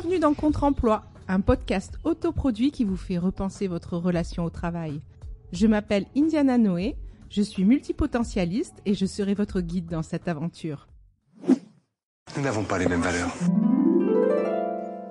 Bienvenue 0.00 0.18
dans 0.18 0.32
Contre-emploi, 0.32 1.02
un 1.28 1.42
podcast 1.42 1.98
autoproduit 2.04 2.70
qui 2.70 2.84
vous 2.84 2.96
fait 2.96 3.18
repenser 3.18 3.66
votre 3.66 3.98
relation 3.98 4.44
au 4.44 4.48
travail. 4.48 5.02
Je 5.52 5.66
m'appelle 5.66 6.06
Indiana 6.16 6.56
Noé, 6.56 6.96
je 7.28 7.42
suis 7.42 7.64
multipotentialiste 7.64 8.80
et 8.86 8.94
je 8.94 9.04
serai 9.04 9.34
votre 9.34 9.60
guide 9.60 9.90
dans 9.90 10.00
cette 10.00 10.26
aventure. 10.26 10.88
Nous 12.34 12.42
n'avons 12.42 12.64
pas 12.64 12.78
les 12.78 12.86
mêmes 12.86 13.02
valeurs. 13.02 13.30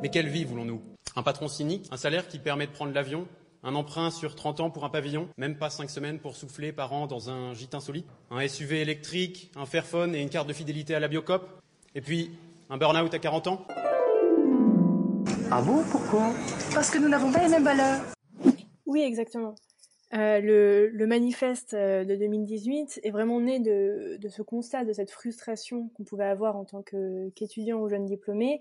Mais 0.01 0.09
quelle 0.09 0.27
vie 0.27 0.43
voulons-nous? 0.43 0.81
Un 1.15 1.21
patron 1.21 1.47
cynique 1.47 1.85
Un 1.91 1.97
salaire 1.97 2.27
qui 2.27 2.39
permet 2.39 2.65
de 2.65 2.71
prendre 2.71 2.91
l'avion 2.91 3.27
Un 3.61 3.75
emprunt 3.75 4.09
sur 4.09 4.33
30 4.33 4.59
ans 4.59 4.69
pour 4.71 4.85
un 4.85 4.89
pavillon 4.89 5.29
Même 5.37 5.55
pas 5.55 5.69
5 5.69 5.87
semaines 5.87 6.17
pour 6.17 6.35
souffler 6.35 6.71
par 6.71 6.93
an 6.93 7.06
dans 7.06 7.29
un 7.29 7.53
gîte 7.53 7.75
insolite? 7.75 8.07
Un 8.31 8.47
SUV 8.47 8.81
électrique, 8.81 9.51
un 9.56 9.67
Fairphone 9.67 10.15
et 10.15 10.21
une 10.23 10.29
carte 10.29 10.47
de 10.47 10.53
fidélité 10.53 10.95
à 10.95 11.00
la 11.00 11.07
Biocop? 11.07 11.47
Et 11.93 12.01
puis, 12.01 12.31
un 12.71 12.78
burn-out 12.78 13.14
à 13.14 13.19
40 13.19 13.45
ans? 13.50 13.67
Ah 15.51 15.61
bon 15.61 15.83
Pourquoi? 15.91 16.31
Parce 16.73 16.91
que 16.91 16.99
nous 16.99 17.09
n'avons 17.09 17.31
pas 17.31 17.43
les 17.43 17.49
mêmes 17.49 17.63
valeurs. 17.63 18.01
Oui, 18.85 19.01
exactement. 19.01 19.55
Euh, 20.13 20.39
le, 20.39 20.89
le, 20.89 21.07
manifeste 21.07 21.75
euh, 21.75 22.03
de 22.03 22.15
2018 22.15 23.01
est 23.03 23.11
vraiment 23.11 23.39
né 23.39 23.59
de, 23.59 24.17
de 24.19 24.29
ce 24.29 24.41
constat, 24.41 24.83
de 24.83 24.93
cette 24.93 25.11
frustration 25.11 25.89
qu'on 25.89 26.03
pouvait 26.03 26.25
avoir 26.25 26.55
en 26.55 26.65
tant 26.65 26.83
qu'étudiant 27.35 27.79
ou 27.79 27.89
jeune 27.89 28.05
diplômé, 28.05 28.59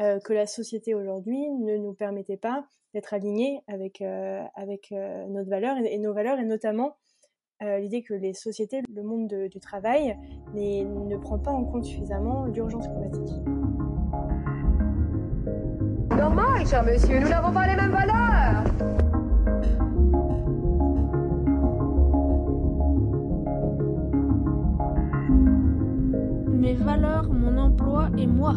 euh, 0.00 0.18
que 0.18 0.32
la 0.32 0.46
société 0.46 0.92
aujourd'hui 0.92 1.48
ne 1.50 1.76
nous 1.76 1.94
permettait 1.94 2.36
pas 2.36 2.66
d'être 2.94 3.14
alignés 3.14 3.60
avec, 3.68 4.02
euh, 4.02 4.42
avec 4.56 4.90
euh, 4.90 5.24
notre 5.28 5.48
valeur 5.48 5.76
et, 5.78 5.94
et, 5.94 5.98
nos 5.98 6.12
valeurs, 6.12 6.40
et 6.40 6.44
notamment 6.44 6.96
l'idée 7.60 8.02
que 8.02 8.12
les 8.12 8.34
sociétés, 8.34 8.82
le 8.94 9.02
monde 9.02 9.26
de, 9.26 9.46
du 9.46 9.58
travail, 9.58 10.18
ne 10.52 11.16
prend 11.16 11.38
pas 11.38 11.50
en 11.50 11.64
compte 11.64 11.86
suffisamment 11.86 12.44
l'urgence 12.44 12.86
climatique. 12.88 13.32
Normal, 16.24 16.66
cher 16.66 16.82
monsieur, 16.82 17.20
nous 17.20 17.28
n'avons 17.28 17.52
pas 17.52 17.66
les 17.66 17.76
mêmes 17.76 17.90
valeurs. 17.90 18.64
mes 26.48 26.72
valeurs, 26.76 27.30
mon 27.30 27.58
emploi 27.58 28.08
et 28.16 28.26
moi. 28.26 28.54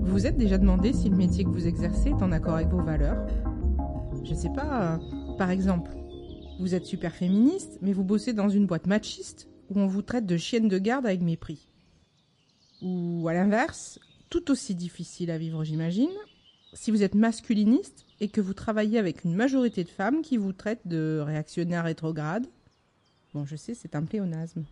Vous 0.00 0.12
vous 0.12 0.26
êtes 0.26 0.38
déjà 0.38 0.56
demandé 0.56 0.94
si 0.94 1.10
le 1.10 1.16
métier 1.16 1.44
que 1.44 1.50
vous 1.50 1.66
exercez 1.66 2.08
est 2.08 2.22
en 2.22 2.32
accord 2.32 2.54
avec 2.54 2.68
vos 2.68 2.80
valeurs? 2.80 3.18
Je 4.24 4.32
sais 4.32 4.48
pas, 4.48 4.94
euh, 4.94 4.96
par 5.36 5.50
exemple, 5.50 5.90
vous 6.58 6.74
êtes 6.74 6.86
super 6.86 7.14
féministe, 7.14 7.78
mais 7.82 7.92
vous 7.92 8.04
bossez 8.04 8.32
dans 8.32 8.48
une 8.48 8.66
boîte 8.66 8.86
machiste 8.86 9.48
où 9.70 9.78
on 9.78 9.86
vous 9.86 10.02
traite 10.02 10.26
de 10.26 10.36
chienne 10.36 10.68
de 10.68 10.78
garde 10.78 11.06
avec 11.06 11.20
mépris. 11.20 11.68
Ou 12.82 13.26
à 13.28 13.34
l'inverse, 13.34 13.98
tout 14.30 14.50
aussi 14.50 14.74
difficile 14.74 15.30
à 15.30 15.38
vivre, 15.38 15.64
j'imagine, 15.64 16.10
si 16.72 16.90
vous 16.90 17.02
êtes 17.02 17.14
masculiniste 17.14 18.06
et 18.20 18.28
que 18.28 18.40
vous 18.40 18.54
travaillez 18.54 18.98
avec 18.98 19.24
une 19.24 19.34
majorité 19.34 19.84
de 19.84 19.88
femmes 19.88 20.22
qui 20.22 20.36
vous 20.36 20.52
traitent 20.52 20.86
de 20.86 21.22
réactionnaires 21.24 21.84
rétrogrades. 21.84 22.46
Bon, 23.34 23.44
je 23.44 23.56
sais, 23.56 23.74
c'est 23.74 23.94
un 23.94 24.04
pléonasme. 24.04 24.64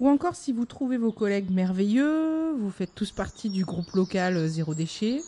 Ou 0.00 0.08
encore 0.08 0.36
si 0.36 0.52
vous 0.52 0.64
trouvez 0.64 0.96
vos 0.96 1.12
collègues 1.12 1.50
merveilleux, 1.50 2.52
vous 2.58 2.70
faites 2.70 2.94
tous 2.94 3.12
partie 3.12 3.50
du 3.50 3.64
groupe 3.64 3.90
local 3.92 4.46
zéro 4.48 4.74
déchet, 4.74 5.20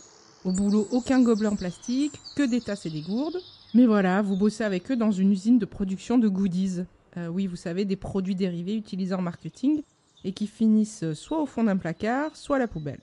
au 0.43 0.51
boulot 0.51 0.87
aucun 0.91 1.21
gobelet 1.21 1.47
en 1.47 1.55
plastique, 1.55 2.19
que 2.35 2.43
des 2.43 2.61
tasses 2.61 2.85
et 2.85 2.89
des 2.89 3.01
gourdes. 3.01 3.39
Mais 3.75 3.87
voilà, 3.87 4.21
vous 4.21 4.37
bossez 4.37 4.63
avec 4.63 4.89
eux 4.89 4.95
dans 4.95 5.11
une 5.11 5.33
usine 5.33 5.59
de 5.59 5.65
production 5.65 6.17
de 6.17 6.29
goodies. 6.29 6.85
Euh, 7.17 7.27
oui, 7.27 7.45
vous 7.45 7.57
savez, 7.57 7.83
des 7.83 7.97
produits 7.97 8.33
dérivés 8.33 8.73
utilisés 8.73 9.13
en 9.13 9.21
marketing 9.21 9.83
et 10.23 10.31
qui 10.31 10.47
finissent 10.47 11.11
soit 11.11 11.41
au 11.41 11.45
fond 11.45 11.65
d'un 11.65 11.75
placard, 11.75 12.37
soit 12.37 12.55
à 12.55 12.59
la 12.59 12.69
poubelle. 12.69 13.01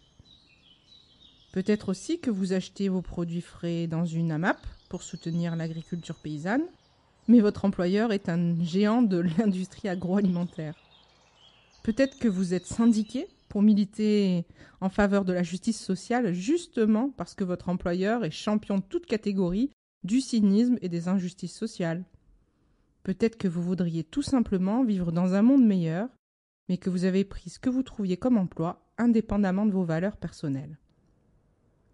Peut-être 1.53 1.91
aussi 1.91 2.21
que 2.21 2.31
vous 2.31 2.55
achetez 2.55 2.89
vos 2.89 3.03
produits 3.03 3.43
frais 3.43 3.87
dans 3.87 4.07
une 4.07 4.33
AMAP 4.33 4.67
pour 4.89 5.03
soutenir 5.03 5.57
l'agriculture 5.57 6.15
paysanne, 6.15 6.65
mais 7.29 7.41
votre 7.41 7.67
employeur 7.67 8.11
est 8.11 8.31
un 8.31 8.57
géant 8.65 9.03
de 9.03 9.19
l'industrie 9.39 9.91
agroalimentaire. 9.91 10.75
Peut-être 11.83 12.19
que 12.19 12.29
vous 12.29 12.55
êtes 12.55 12.67
syndiqué 12.67 13.27
pour 13.51 13.61
militer 13.61 14.47
en 14.81 14.89
faveur 14.89 15.27
de 15.27 15.35
la 15.35 15.43
justice 15.43 15.79
sociale 15.79 16.33
justement 16.33 17.11
parce 17.15 17.35
que 17.35 17.45
votre 17.45 17.69
employeur 17.69 18.25
est 18.25 18.31
champion 18.31 18.79
de 18.79 18.85
toute 18.89 19.05
catégorie 19.05 19.69
du 20.05 20.21
cynisme 20.21 20.79
et 20.83 20.89
des 20.89 21.09
injustices 21.09 21.57
sociales. 21.57 22.05
Peut-être 23.03 23.37
que 23.37 23.49
vous 23.49 23.63
voudriez 23.63 24.05
tout 24.05 24.23
simplement 24.23 24.85
vivre 24.85 25.13
dans 25.13 25.35
un 25.35 25.43
monde 25.43 25.65
meilleur, 25.65 26.09
mais 26.69 26.79
que 26.79 26.91
vous 26.91 27.05
avez 27.05 27.25
pris 27.25 27.51
ce 27.51 27.59
que 27.59 27.71
vous 27.71 27.83
trouviez 27.83 28.17
comme 28.17 28.39
emploi 28.39 28.85
indépendamment 28.99 29.67
de 29.67 29.73
vos 29.73 29.85
valeurs 29.85 30.17
personnelles. 30.17 30.79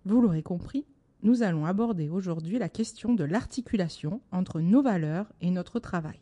Vous 0.05 0.21
l'aurez 0.21 0.43
compris, 0.43 0.87
nous 1.23 1.43
allons 1.43 1.67
aborder 1.67 2.09
aujourd'hui 2.09 2.59
la 2.59 2.69
question 2.69 3.15
de 3.15 3.25
l'articulation 3.25 4.21
entre 4.31 4.61
nos 4.61 4.83
valeurs 4.83 5.27
et 5.41 5.51
notre 5.51 5.81
travail. 5.81 6.21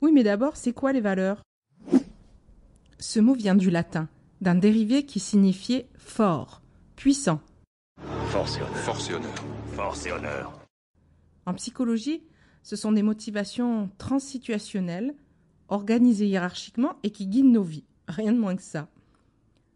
Oui, 0.00 0.12
mais 0.12 0.22
d'abord, 0.22 0.56
c'est 0.56 0.72
quoi 0.72 0.92
les 0.92 1.00
valeurs? 1.00 1.42
Ce 2.98 3.20
mot 3.20 3.34
vient 3.34 3.54
du 3.54 3.70
latin, 3.70 4.08
d'un 4.40 4.54
dérivé 4.54 5.04
qui 5.04 5.20
signifiait 5.20 5.88
fort, 5.96 6.62
puissant. 6.96 7.40
En 11.46 11.54
psychologie, 11.54 12.22
ce 12.62 12.76
sont 12.76 12.92
des 12.92 13.02
motivations 13.02 13.90
transsituationnelles, 13.98 15.14
organisées 15.68 16.26
hiérarchiquement 16.26 16.98
et 17.02 17.10
qui 17.10 17.26
guident 17.26 17.52
nos 17.52 17.62
vies. 17.62 17.84
Rien 18.08 18.32
de 18.32 18.38
moins 18.38 18.56
que 18.56 18.62
ça. 18.62 18.88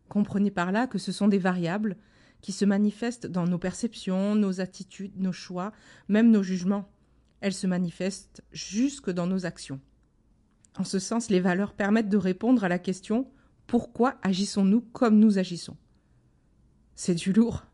Comprenez 0.09 0.51
par 0.51 0.73
là 0.73 0.87
que 0.87 0.99
ce 0.99 1.13
sont 1.13 1.29
des 1.29 1.39
variables 1.39 1.97
qui 2.41 2.53
se 2.53 2.65
manifestent 2.65 3.27
dans 3.27 3.47
nos 3.47 3.59
perceptions, 3.59 4.35
nos 4.35 4.61
attitudes, 4.61 5.19
nos 5.19 5.33
choix, 5.33 5.73
même 6.09 6.31
nos 6.31 6.43
jugements. 6.43 6.89
Elles 7.41 7.55
se 7.55 7.67
manifestent 7.67 8.43
jusque 8.53 9.11
dans 9.11 9.27
nos 9.27 9.47
actions. 9.47 9.81
En 10.77 10.85
ce 10.85 10.99
sens, 10.99 11.31
les 11.31 11.41
valeurs 11.41 11.73
permettent 11.73 12.09
de 12.09 12.17
répondre 12.17 12.65
à 12.65 12.69
la 12.69 12.79
question 12.79 13.31
pourquoi 13.67 14.17
agissons-nous 14.23 14.83
comme 14.93 15.19
nous 15.19 15.39
agissons? 15.39 15.77
C'est 16.95 17.15
du 17.15 17.33
lourd. 17.33 17.65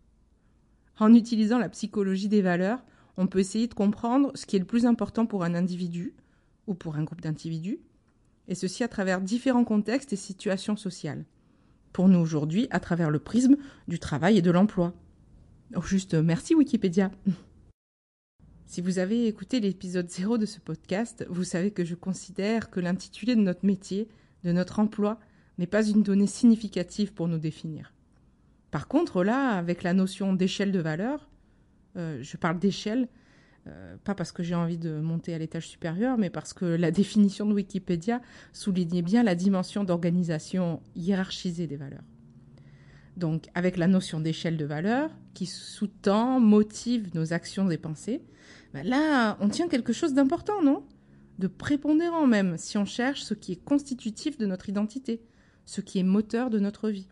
En 1.01 1.15
utilisant 1.15 1.59
la 1.59 1.71
psychologie 1.71 2.29
des 2.29 2.43
valeurs, 2.43 2.85
on 3.17 3.27
peut 3.27 3.39
essayer 3.41 3.67
de 3.67 3.75
comprendre 3.75 4.31
ce 4.35 4.47
qui 4.47 4.57
est 4.57 4.61
le 4.61 4.65
plus 4.67 4.87
important 4.87 5.27
pour 5.27 5.45
un 5.45 5.55
individu 5.55 6.15
ou 6.67 6.75
pour 6.75 6.97
un 6.97 7.05
groupe 7.05 7.23
d'individus, 7.23 7.81
et 8.49 8.55
ceci 8.55 8.85
à 8.85 8.89
travers 8.89 9.21
différents 9.21 9.65
contextes 9.65 10.13
et 10.13 10.17
situations 10.17 10.77
sociales 10.77 11.25
pour 11.93 12.09
nous 12.09 12.19
aujourd'hui 12.19 12.69
à 12.71 12.81
travers 12.81 13.11
le 13.11 13.19
prisme 13.19 13.57
du 13.89 13.99
travail 13.99 14.39
et 14.39 14.43
de 14.43 14.51
l'emploi. 14.51 14.95
Oh, 15.75 15.83
juste 15.83 16.15
merci 16.15 16.55
Wikipédia. 16.55 17.11
Si 18.67 18.83
vous 18.83 19.01
avez 19.01 19.27
écouté 19.27 19.59
l'épisode 19.59 20.09
0 20.09 20.39
de 20.39 20.47
ce 20.47 20.61
podcast, 20.61 21.27
vous 21.29 21.43
savez 21.43 21.73
que 21.73 21.85
je 21.85 21.97
considère 21.97 22.71
que 22.71 22.79
l'intitulé 22.79 23.35
de 23.35 23.41
notre 23.41 23.67
métier, 23.67 24.07
de 24.45 24.53
notre 24.53 24.79
emploi, 24.79 25.19
n'est 25.59 25.67
pas 25.67 25.85
une 25.85 26.05
donnée 26.05 26.29
significative 26.29 27.13
pour 27.13 27.27
nous 27.27 27.39
définir. 27.39 27.93
Par 28.71 28.89
contre, 28.89 29.25
là, 29.25 29.57
avec 29.57 29.83
la 29.83 29.93
notion 29.93 30.33
d'échelle 30.33 30.73
de 30.73 30.81
valeur, 30.81 31.29
euh, 31.97 32.19
je 32.23 32.37
parle 32.37 32.59
d'échelle, 32.59 33.09
euh, 33.67 33.97
pas 34.05 34.15
parce 34.15 34.33
que 34.33 34.43
j'ai 34.43 34.55
envie 34.55 34.79
de 34.79 35.01
monter 35.01 35.35
à 35.35 35.39
l'étage 35.39 35.69
supérieur, 35.69 36.19
mais 36.19 36.31
parce 36.31 36.53
que 36.53 36.65
la 36.65 36.91
définition 36.91 37.47
de 37.47 37.53
Wikipédia 37.53 38.21
soulignait 38.53 39.03
bien 39.03 39.23
la 39.23 39.35
dimension 39.35 39.85
d'organisation 39.85 40.81
hiérarchisée 40.95 41.67
des 41.67 41.77
valeurs. 41.77 42.05
Donc, 43.17 43.49
avec 43.55 43.77
la 43.77 43.89
notion 43.89 44.21
d'échelle 44.21 44.57
de 44.57 44.65
valeur, 44.65 45.11
qui 45.35 45.47
sous-tend, 45.47 46.41
motive 46.41 47.11
nos 47.15 47.33
actions 47.33 47.69
et 47.71 47.77
pensées, 47.77 48.23
ben 48.73 48.87
là, 48.87 49.37
on 49.41 49.49
tient 49.49 49.69
quelque 49.69 49.93
chose 49.93 50.15
d'important, 50.15 50.63
non? 50.63 50.85
De 51.39 51.49
prépondérant 51.49 52.27
même, 52.27 52.57
si 52.57 52.79
on 52.79 52.85
cherche 52.85 53.23
ce 53.23 53.35
qui 53.35 53.53
est 53.53 53.65
constitutif 53.65 54.39
de 54.39 54.47
notre 54.47 54.69
identité, 54.69 55.23
ce 55.67 55.81
qui 55.81 55.99
est 55.99 56.05
moteur 56.05 56.51
de 56.51 56.61
notre 56.61 56.89
vie. 56.89 57.09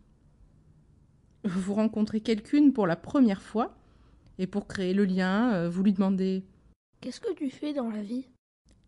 Vous 1.48 1.74
rencontrez 1.74 2.20
quelqu'une 2.20 2.72
pour 2.72 2.86
la 2.86 2.96
première 2.96 3.42
fois, 3.42 3.74
et 4.38 4.46
pour 4.46 4.66
créer 4.66 4.94
le 4.94 5.04
lien, 5.04 5.52
euh, 5.54 5.68
vous 5.70 5.82
lui 5.82 5.92
demandez 5.92 6.44
Qu'est-ce 7.00 7.20
que 7.20 7.32
tu 7.34 7.50
fais 7.50 7.72
dans 7.72 7.90
la 7.90 8.02
vie? 8.02 8.26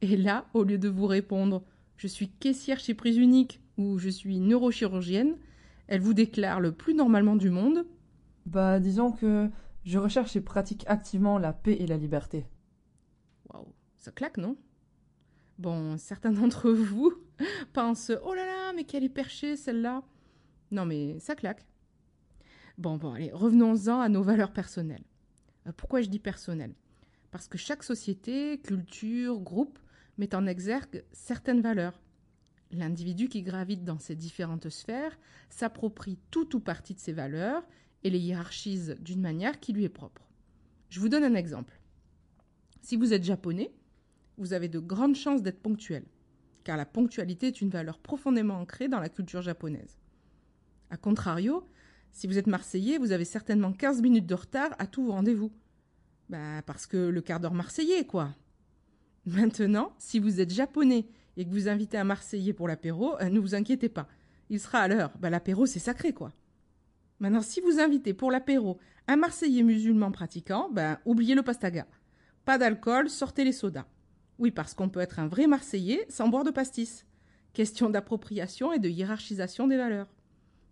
Et 0.02 0.16
là, 0.16 0.46
au 0.54 0.64
lieu 0.64 0.78
de 0.78 0.88
vous 0.88 1.06
répondre 1.06 1.62
Je 1.96 2.06
suis 2.06 2.28
caissière 2.28 2.78
chez 2.78 2.94
Prise 2.94 3.16
Unique 3.16 3.60
ou 3.76 3.98
Je 3.98 4.08
suis 4.08 4.40
neurochirurgienne, 4.40 5.36
elle 5.88 6.00
vous 6.00 6.14
déclare 6.14 6.60
le 6.60 6.72
plus 6.72 6.94
normalement 6.94 7.36
du 7.36 7.50
monde 7.50 7.86
Bah, 8.46 8.78
disons 8.78 9.12
que 9.12 9.48
je 9.84 9.98
recherche 9.98 10.36
et 10.36 10.40
pratique 10.40 10.84
activement 10.86 11.38
la 11.38 11.52
paix 11.52 11.76
et 11.80 11.86
la 11.86 11.96
liberté. 11.96 12.44
Waouh, 13.52 13.72
ça 13.96 14.12
claque, 14.12 14.36
non? 14.36 14.56
Bon, 15.58 15.96
certains 15.98 16.32
d'entre 16.32 16.70
vous 16.70 17.12
pensent 17.72 18.12
Oh 18.24 18.34
là 18.34 18.44
là, 18.44 18.72
mais 18.74 18.84
qu'elle 18.84 19.04
est 19.04 19.08
perchée 19.08 19.56
celle-là 19.56 20.02
Non, 20.70 20.84
mais 20.84 21.18
ça 21.18 21.34
claque. 21.34 21.66
Bon, 22.80 22.96
bon, 22.96 23.12
allez, 23.12 23.30
revenons-en 23.30 24.00
à 24.00 24.08
nos 24.08 24.22
valeurs 24.22 24.54
personnelles. 24.54 25.04
Pourquoi 25.76 26.00
je 26.00 26.08
dis 26.08 26.18
personnel 26.18 26.72
Parce 27.30 27.46
que 27.46 27.58
chaque 27.58 27.82
société, 27.82 28.58
culture, 28.58 29.38
groupe 29.38 29.78
met 30.16 30.34
en 30.34 30.46
exergue 30.46 31.04
certaines 31.12 31.60
valeurs. 31.60 32.00
L'individu 32.70 33.28
qui 33.28 33.42
gravite 33.42 33.84
dans 33.84 33.98
ces 33.98 34.16
différentes 34.16 34.70
sphères 34.70 35.18
s'approprie 35.50 36.18
tout 36.30 36.56
ou 36.56 36.60
partie 36.60 36.94
de 36.94 37.00
ces 37.00 37.12
valeurs 37.12 37.62
et 38.02 38.08
les 38.08 38.18
hiérarchise 38.18 38.96
d'une 39.00 39.20
manière 39.20 39.60
qui 39.60 39.74
lui 39.74 39.84
est 39.84 39.90
propre. 39.90 40.26
Je 40.88 41.00
vous 41.00 41.10
donne 41.10 41.24
un 41.24 41.34
exemple. 41.34 41.78
Si 42.80 42.96
vous 42.96 43.12
êtes 43.12 43.24
japonais, 43.24 43.74
vous 44.38 44.54
avez 44.54 44.68
de 44.68 44.78
grandes 44.78 45.16
chances 45.16 45.42
d'être 45.42 45.60
ponctuel, 45.60 46.06
car 46.64 46.78
la 46.78 46.86
ponctualité 46.86 47.48
est 47.48 47.60
une 47.60 47.68
valeur 47.68 47.98
profondément 47.98 48.58
ancrée 48.58 48.88
dans 48.88 49.00
la 49.00 49.10
culture 49.10 49.42
japonaise. 49.42 49.98
A 50.88 50.96
contrario, 50.96 51.68
si 52.12 52.26
vous 52.26 52.38
êtes 52.38 52.46
marseillais, 52.46 52.98
vous 52.98 53.12
avez 53.12 53.24
certainement 53.24 53.72
15 53.72 54.02
minutes 54.02 54.26
de 54.26 54.34
retard 54.34 54.70
à 54.78 54.86
vos 54.96 55.12
rendez-vous. 55.12 55.52
Bah, 56.28 56.62
parce 56.66 56.86
que 56.86 56.96
le 56.96 57.20
quart 57.20 57.40
d'heure 57.40 57.54
marseillais, 57.54 58.04
quoi. 58.04 58.34
Maintenant, 59.26 59.92
si 59.98 60.18
vous 60.18 60.40
êtes 60.40 60.50
japonais 60.50 61.06
et 61.36 61.44
que 61.44 61.50
vous 61.50 61.68
invitez 61.68 61.98
un 61.98 62.04
marseillais 62.04 62.52
pour 62.52 62.68
l'apéro, 62.68 63.20
euh, 63.20 63.28
ne 63.28 63.40
vous 63.40 63.54
inquiétez 63.54 63.88
pas. 63.88 64.08
Il 64.48 64.60
sera 64.60 64.80
à 64.80 64.88
l'heure. 64.88 65.12
Bah, 65.18 65.30
l'apéro, 65.30 65.66
c'est 65.66 65.78
sacré, 65.78 66.12
quoi. 66.12 66.32
Maintenant, 67.18 67.42
si 67.42 67.60
vous 67.60 67.80
invitez 67.80 68.14
pour 68.14 68.30
l'apéro 68.30 68.78
un 69.06 69.16
marseillais 69.16 69.62
musulman 69.62 70.10
pratiquant, 70.10 70.70
ben, 70.72 70.98
oubliez 71.04 71.34
le 71.34 71.42
pastaga. 71.42 71.86
Pas 72.44 72.58
d'alcool, 72.58 73.10
sortez 73.10 73.44
les 73.44 73.52
sodas. 73.52 73.86
Oui, 74.38 74.50
parce 74.50 74.72
qu'on 74.72 74.88
peut 74.88 75.00
être 75.00 75.18
un 75.18 75.26
vrai 75.26 75.46
marseillais 75.46 76.06
sans 76.08 76.28
boire 76.28 76.44
de 76.44 76.50
pastis. 76.50 77.04
Question 77.52 77.90
d'appropriation 77.90 78.72
et 78.72 78.78
de 78.78 78.88
hiérarchisation 78.88 79.66
des 79.66 79.76
valeurs. 79.76 80.08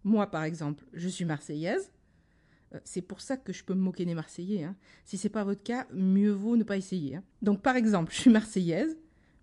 Moi, 0.04 0.30
par 0.30 0.44
exemple, 0.44 0.84
je 0.92 1.08
suis 1.08 1.24
marseillaise. 1.24 1.90
Euh, 2.74 2.78
c'est 2.84 3.02
pour 3.02 3.20
ça 3.20 3.36
que 3.36 3.52
je 3.52 3.64
peux 3.64 3.74
me 3.74 3.80
moquer 3.80 4.04
des 4.04 4.14
Marseillais. 4.14 4.64
Hein. 4.64 4.76
Si 5.04 5.16
c'est 5.16 5.28
pas 5.28 5.44
votre 5.44 5.62
cas, 5.62 5.86
mieux 5.92 6.30
vaut 6.30 6.56
ne 6.56 6.64
pas 6.64 6.76
essayer. 6.76 7.16
Hein. 7.16 7.22
Donc, 7.42 7.62
par 7.62 7.76
exemple, 7.76 8.12
je 8.12 8.20
suis 8.20 8.30
marseillaise, 8.30 8.96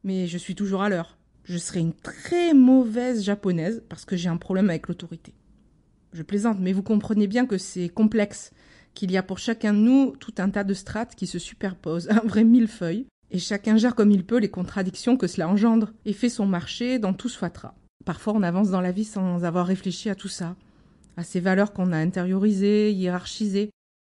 mais 0.03 0.27
je 0.27 0.37
suis 0.37 0.55
toujours 0.55 0.81
à 0.81 0.89
l'heure. 0.89 1.17
Je 1.43 1.57
serai 1.57 1.79
une 1.79 1.93
très 1.93 2.53
mauvaise 2.53 3.23
japonaise 3.23 3.83
parce 3.87 4.05
que 4.05 4.15
j'ai 4.15 4.29
un 4.29 4.37
problème 4.37 4.69
avec 4.69 4.87
l'autorité. 4.87 5.33
Je 6.13 6.23
plaisante, 6.23 6.59
mais 6.59 6.73
vous 6.73 6.83
comprenez 6.83 7.27
bien 7.27 7.45
que 7.45 7.57
c'est 7.57 7.89
complexe, 7.89 8.51
qu'il 8.93 9.11
y 9.11 9.17
a 9.17 9.23
pour 9.23 9.37
chacun 9.37 9.73
de 9.73 9.79
nous 9.79 10.15
tout 10.17 10.33
un 10.37 10.49
tas 10.49 10.63
de 10.63 10.73
strates 10.73 11.15
qui 11.15 11.27
se 11.27 11.39
superposent, 11.39 12.09
un 12.09 12.25
vrai 12.25 12.43
millefeuille, 12.43 13.05
et 13.31 13.39
chacun 13.39 13.77
gère 13.77 13.95
comme 13.95 14.11
il 14.11 14.25
peut 14.25 14.39
les 14.39 14.49
contradictions 14.49 15.17
que 15.17 15.27
cela 15.27 15.49
engendre, 15.49 15.93
et 16.05 16.13
fait 16.13 16.29
son 16.29 16.45
marché 16.45 16.99
dans 16.99 17.13
tout 17.13 17.29
ce 17.29 17.37
fatras. 17.37 17.75
Parfois 18.03 18.33
on 18.33 18.43
avance 18.43 18.69
dans 18.69 18.81
la 18.81 18.91
vie 18.91 19.05
sans 19.05 19.43
avoir 19.45 19.65
réfléchi 19.65 20.09
à 20.09 20.15
tout 20.15 20.27
ça, 20.27 20.55
à 21.17 21.23
ces 21.23 21.39
valeurs 21.39 21.73
qu'on 21.73 21.91
a 21.91 21.97
intériorisées, 21.97 22.91
hiérarchisées, 22.91 23.69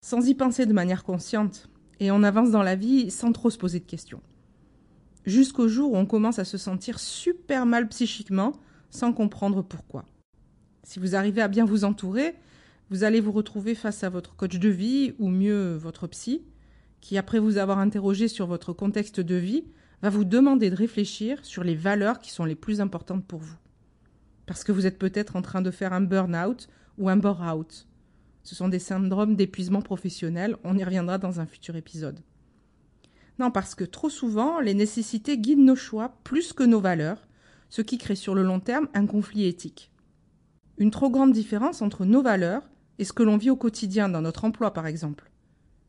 sans 0.04 0.26
y 0.28 0.34
penser 0.34 0.66
de 0.66 0.72
manière 0.72 1.04
consciente, 1.04 1.68
et 2.00 2.10
on 2.10 2.22
avance 2.22 2.50
dans 2.50 2.62
la 2.62 2.76
vie 2.76 3.10
sans 3.10 3.32
trop 3.32 3.50
se 3.50 3.58
poser 3.58 3.80
de 3.80 3.86
questions. 3.86 4.20
Jusqu'au 5.24 5.68
jour 5.68 5.92
où 5.92 5.96
on 5.96 6.06
commence 6.06 6.38
à 6.38 6.44
se 6.44 6.58
sentir 6.58 6.98
super 6.98 7.66
mal 7.66 7.88
psychiquement, 7.88 8.52
sans 8.90 9.12
comprendre 9.12 9.62
pourquoi. 9.62 10.04
Si 10.82 10.98
vous 10.98 11.16
arrivez 11.16 11.42
à 11.42 11.48
bien 11.48 11.64
vous 11.64 11.84
entourer, 11.84 12.34
vous 12.90 13.04
allez 13.04 13.20
vous 13.20 13.32
retrouver 13.32 13.74
face 13.74 14.04
à 14.04 14.08
votre 14.08 14.36
coach 14.36 14.58
de 14.58 14.68
vie, 14.68 15.14
ou 15.18 15.28
mieux 15.28 15.76
votre 15.76 16.06
psy, 16.06 16.42
qui, 17.00 17.18
après 17.18 17.38
vous 17.38 17.58
avoir 17.58 17.78
interrogé 17.78 18.28
sur 18.28 18.46
votre 18.46 18.72
contexte 18.72 19.20
de 19.20 19.34
vie, 19.34 19.64
va 20.02 20.10
vous 20.10 20.24
demander 20.24 20.70
de 20.70 20.76
réfléchir 20.76 21.44
sur 21.44 21.64
les 21.64 21.74
valeurs 21.74 22.20
qui 22.20 22.30
sont 22.30 22.44
les 22.44 22.54
plus 22.54 22.80
importantes 22.80 23.26
pour 23.26 23.40
vous. 23.40 23.56
Parce 24.48 24.64
que 24.64 24.72
vous 24.72 24.86
êtes 24.86 24.98
peut-être 24.98 25.36
en 25.36 25.42
train 25.42 25.60
de 25.60 25.70
faire 25.70 25.92
un 25.92 26.00
burn-out 26.00 26.68
ou 26.96 27.10
un 27.10 27.16
bore-out. 27.16 27.86
Ce 28.42 28.54
sont 28.54 28.68
des 28.68 28.78
syndromes 28.78 29.36
d'épuisement 29.36 29.82
professionnel, 29.82 30.56
on 30.64 30.78
y 30.78 30.82
reviendra 30.82 31.18
dans 31.18 31.38
un 31.38 31.44
futur 31.44 31.76
épisode. 31.76 32.20
Non, 33.38 33.50
parce 33.50 33.74
que 33.74 33.84
trop 33.84 34.08
souvent, 34.08 34.58
les 34.58 34.72
nécessités 34.72 35.36
guident 35.36 35.66
nos 35.66 35.76
choix 35.76 36.14
plus 36.24 36.54
que 36.54 36.62
nos 36.62 36.80
valeurs, 36.80 37.28
ce 37.68 37.82
qui 37.82 37.98
crée 37.98 38.14
sur 38.14 38.34
le 38.34 38.42
long 38.42 38.58
terme 38.58 38.88
un 38.94 39.04
conflit 39.04 39.44
éthique. 39.44 39.92
Une 40.78 40.90
trop 40.90 41.10
grande 41.10 41.32
différence 41.32 41.82
entre 41.82 42.06
nos 42.06 42.22
valeurs 42.22 42.70
et 42.98 43.04
ce 43.04 43.12
que 43.12 43.22
l'on 43.22 43.36
vit 43.36 43.50
au 43.50 43.56
quotidien 43.56 44.08
dans 44.08 44.22
notre 44.22 44.46
emploi, 44.46 44.72
par 44.72 44.86
exemple. 44.86 45.30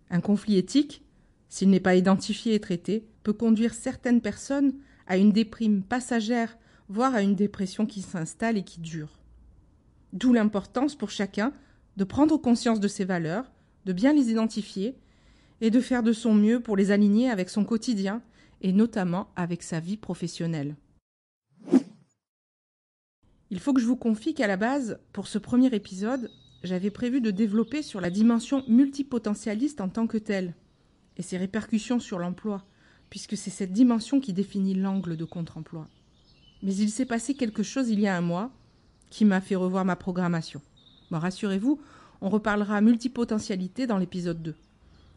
Un 0.10 0.20
conflit 0.20 0.58
éthique, 0.58 1.06
s'il 1.48 1.70
n'est 1.70 1.80
pas 1.80 1.96
identifié 1.96 2.56
et 2.56 2.60
traité, 2.60 3.08
peut 3.24 3.32
conduire 3.32 3.74
certaines 3.74 4.20
personnes 4.20 4.74
à 5.08 5.16
une 5.16 5.32
déprime 5.32 5.82
passagère, 5.82 6.58
voire 6.89 7.15
à 7.15 7.21
une 7.21 7.36
dépression 7.36 7.86
qui 7.86 8.01
s'installe 8.01 8.57
et 8.57 8.63
qui 8.63 8.81
dure. 8.81 9.19
D'où 10.12 10.33
l'importance 10.33 10.95
pour 10.95 11.12
chacun 11.12 11.53
de 11.97 12.03
prendre 12.03 12.38
conscience 12.38 12.80
de 12.80 12.88
ses 12.88 13.06
valeurs, 13.06 13.51
de 13.86 13.94
bien 13.94 14.13
les 14.13 14.31
identifier 14.31 14.95
et 15.62 15.69
de 15.69 15.80
faire 15.80 16.03
de 16.03 16.13
son 16.13 16.33
mieux 16.33 16.59
pour 16.59 16.75
les 16.75 16.91
aligner 16.91 17.30
avec 17.30 17.50
son 17.50 17.63
quotidien 17.63 18.21
et 18.62 18.74
notamment 18.74 19.30
avec 19.36 19.63
sa 19.63 19.80
vie 19.80 19.97
professionnelle. 19.97 20.75
Il 23.51 23.59
faut 23.59 23.74
que 23.74 23.81
je 23.81 23.88
vous 23.88 23.95
confie 23.95 24.33
qu'à 24.33 24.47
la 24.47 24.57
base, 24.57 25.00
pour 25.12 25.27
ce 25.27 25.38
premier 25.38 25.74
épisode, 25.74 26.30
j'avais 26.63 26.91
prévu 26.91 27.21
de 27.21 27.31
développer 27.31 27.81
sur 27.81 28.01
la 28.01 28.09
dimension 28.09 28.63
multipotentialiste 28.68 29.81
en 29.81 29.89
tant 29.89 30.07
que 30.07 30.18
telle, 30.18 30.56
et 31.18 31.24
ses 31.24 31.38
répercussions 31.38 32.00
sur 32.00 32.19
l'emploi, 32.19 32.65
puisque 33.09 33.36
c'est 33.36 33.50
cette 33.50 33.74
dimension 33.74 34.19
qui 34.19 34.33
définit 34.33 34.75
l'angle 34.75 35.18
de 35.18 35.25
contre-emploi. 35.25 35.88
Mais 36.64 36.76
il 36.76 36.90
s'est 36.90 37.06
passé 37.06 37.34
quelque 37.34 37.64
chose 37.64 37.90
il 37.90 38.00
y 38.00 38.08
a 38.08 38.16
un 38.16 38.22
mois 38.22 38.52
qui 39.10 39.26
m'a 39.26 39.42
fait 39.42 39.56
revoir 39.56 39.86
ma 39.86 39.96
programmation. 39.96 40.62
Bon, 41.12 41.20
rassurez-vous, 41.20 41.80
on 42.22 42.30
reparlera 42.30 42.82
multipotentialité 42.82 43.88
dans 43.88 43.98
l'épisode 43.98 44.42
2. 44.42 44.56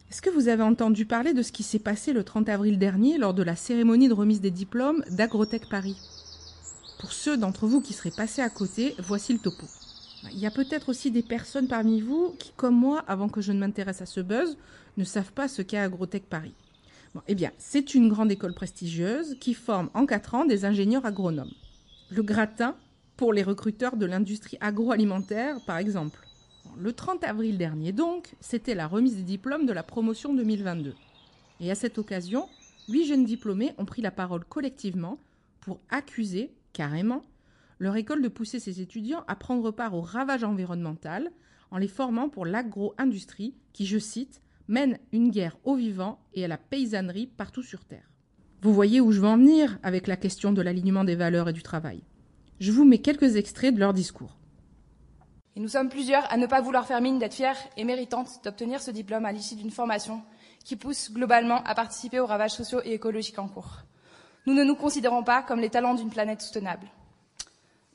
Est-ce 0.09 0.21
que 0.21 0.29
vous 0.29 0.47
avez 0.47 0.63
entendu 0.63 1.05
parler 1.05 1.33
de 1.33 1.41
ce 1.41 1.51
qui 1.51 1.63
s'est 1.63 1.79
passé 1.79 2.13
le 2.13 2.23
30 2.23 2.49
avril 2.49 2.77
dernier 2.77 3.17
lors 3.17 3.33
de 3.33 3.43
la 3.43 3.55
cérémonie 3.55 4.07
de 4.07 4.13
remise 4.13 4.41
des 4.41 4.51
diplômes 4.51 5.03
d'Agrotech 5.09 5.67
Paris? 5.69 5.97
Pour 6.99 7.11
ceux 7.11 7.35
d'entre 7.35 7.67
vous 7.67 7.81
qui 7.81 7.93
seraient 7.93 8.11
passés 8.11 8.41
à 8.41 8.49
côté, 8.49 8.95
voici 8.99 9.33
le 9.33 9.39
topo. 9.39 9.65
Il 10.31 10.39
y 10.39 10.45
a 10.45 10.51
peut-être 10.51 10.89
aussi 10.89 11.11
des 11.11 11.23
personnes 11.23 11.67
parmi 11.67 11.99
vous 11.99 12.35
qui, 12.39 12.53
comme 12.55 12.75
moi, 12.75 13.03
avant 13.07 13.27
que 13.27 13.41
je 13.41 13.51
ne 13.51 13.59
m'intéresse 13.59 14.01
à 14.01 14.05
ce 14.05 14.21
buzz, 14.21 14.57
ne 14.97 15.03
savent 15.03 15.33
pas 15.33 15.47
ce 15.47 15.61
qu'est 15.61 15.77
Agrotech 15.77 16.23
Paris. 16.23 16.53
Eh 17.27 17.35
bien, 17.35 17.51
c'est 17.57 17.93
une 17.93 18.09
grande 18.09 18.31
école 18.31 18.53
prestigieuse 18.55 19.37
qui 19.39 19.53
forme 19.53 19.89
en 19.93 20.05
4 20.05 20.35
ans 20.35 20.45
des 20.45 20.65
ingénieurs 20.65 21.05
agronomes. 21.05 21.51
Le 22.09 22.23
gratin 22.23 22.75
pour 23.17 23.33
les 23.33 23.43
recruteurs 23.43 23.97
de 23.97 24.05
l'industrie 24.05 24.57
agroalimentaire, 24.61 25.57
par 25.65 25.77
exemple. 25.77 26.19
Le 26.77 26.91
30 26.91 27.23
avril 27.23 27.57
dernier, 27.57 27.91
donc, 27.91 28.33
c'était 28.39 28.73
la 28.73 28.87
remise 28.87 29.15
des 29.17 29.23
diplômes 29.23 29.67
de 29.67 29.73
la 29.73 29.83
promotion 29.83 30.33
2022. 30.33 30.95
Et 31.59 31.69
à 31.69 31.75
cette 31.75 31.99
occasion, 31.99 32.49
huit 32.89 33.05
jeunes 33.05 33.25
diplômés 33.25 33.73
ont 33.77 33.85
pris 33.85 34.01
la 34.01 34.11
parole 34.11 34.43
collectivement 34.45 35.19
pour 35.61 35.79
accuser, 35.89 36.51
carrément, 36.73 37.23
leur 37.77 37.95
école 37.95 38.23
de 38.23 38.27
pousser 38.27 38.59
ses 38.59 38.81
étudiants 38.81 39.23
à 39.27 39.35
prendre 39.35 39.69
part 39.69 39.93
au 39.93 40.01
ravage 40.01 40.43
environnemental 40.43 41.31
en 41.69 41.77
les 41.77 41.87
formant 41.87 42.29
pour 42.29 42.45
l'agro-industrie 42.45 43.53
qui, 43.71 43.85
je 43.85 43.99
cite, 43.99 44.41
mène 44.67 44.97
une 45.11 45.29
guerre 45.29 45.57
aux 45.63 45.75
vivants 45.75 46.19
et 46.33 46.45
à 46.45 46.47
la 46.47 46.57
paysannerie 46.57 47.27
partout 47.27 47.63
sur 47.63 47.85
Terre. 47.85 48.09
Vous 48.61 48.73
voyez 48.73 49.01
où 49.01 49.11
je 49.11 49.19
veux 49.19 49.27
en 49.27 49.37
venir 49.37 49.77
avec 49.83 50.07
la 50.07 50.15
question 50.15 50.53
de 50.53 50.61
l'alignement 50.61 51.03
des 51.03 51.15
valeurs 51.15 51.49
et 51.49 51.53
du 51.53 51.63
travail. 51.63 52.01
Je 52.59 52.71
vous 52.71 52.85
mets 52.85 52.99
quelques 52.99 53.35
extraits 53.35 53.73
de 53.73 53.79
leur 53.79 53.93
discours. 53.93 54.37
Nous 55.55 55.67
sommes 55.67 55.89
plusieurs 55.89 56.31
à 56.31 56.37
ne 56.37 56.47
pas 56.47 56.61
vouloir 56.61 56.87
faire 56.87 57.01
mine 57.01 57.19
d'être 57.19 57.33
fiers 57.33 57.51
et 57.77 57.83
méritantes 57.83 58.43
d'obtenir 58.43 58.81
ce 58.81 58.89
diplôme 58.89 59.25
à 59.25 59.31
l'issue 59.31 59.55
d'une 59.55 59.69
formation 59.69 60.23
qui 60.63 60.75
pousse 60.75 61.11
globalement 61.11 61.61
à 61.63 61.75
participer 61.75 62.19
aux 62.19 62.25
ravages 62.25 62.51
sociaux 62.51 62.79
et 62.83 62.93
écologiques 62.93 63.37
en 63.37 63.47
cours. 63.47 63.81
Nous 64.45 64.53
ne 64.53 64.63
nous 64.63 64.75
considérons 64.75 65.23
pas 65.23 65.43
comme 65.43 65.59
les 65.59 65.69
talents 65.69 65.93
d'une 65.93 66.09
planète 66.09 66.41
soutenable. 66.41 66.87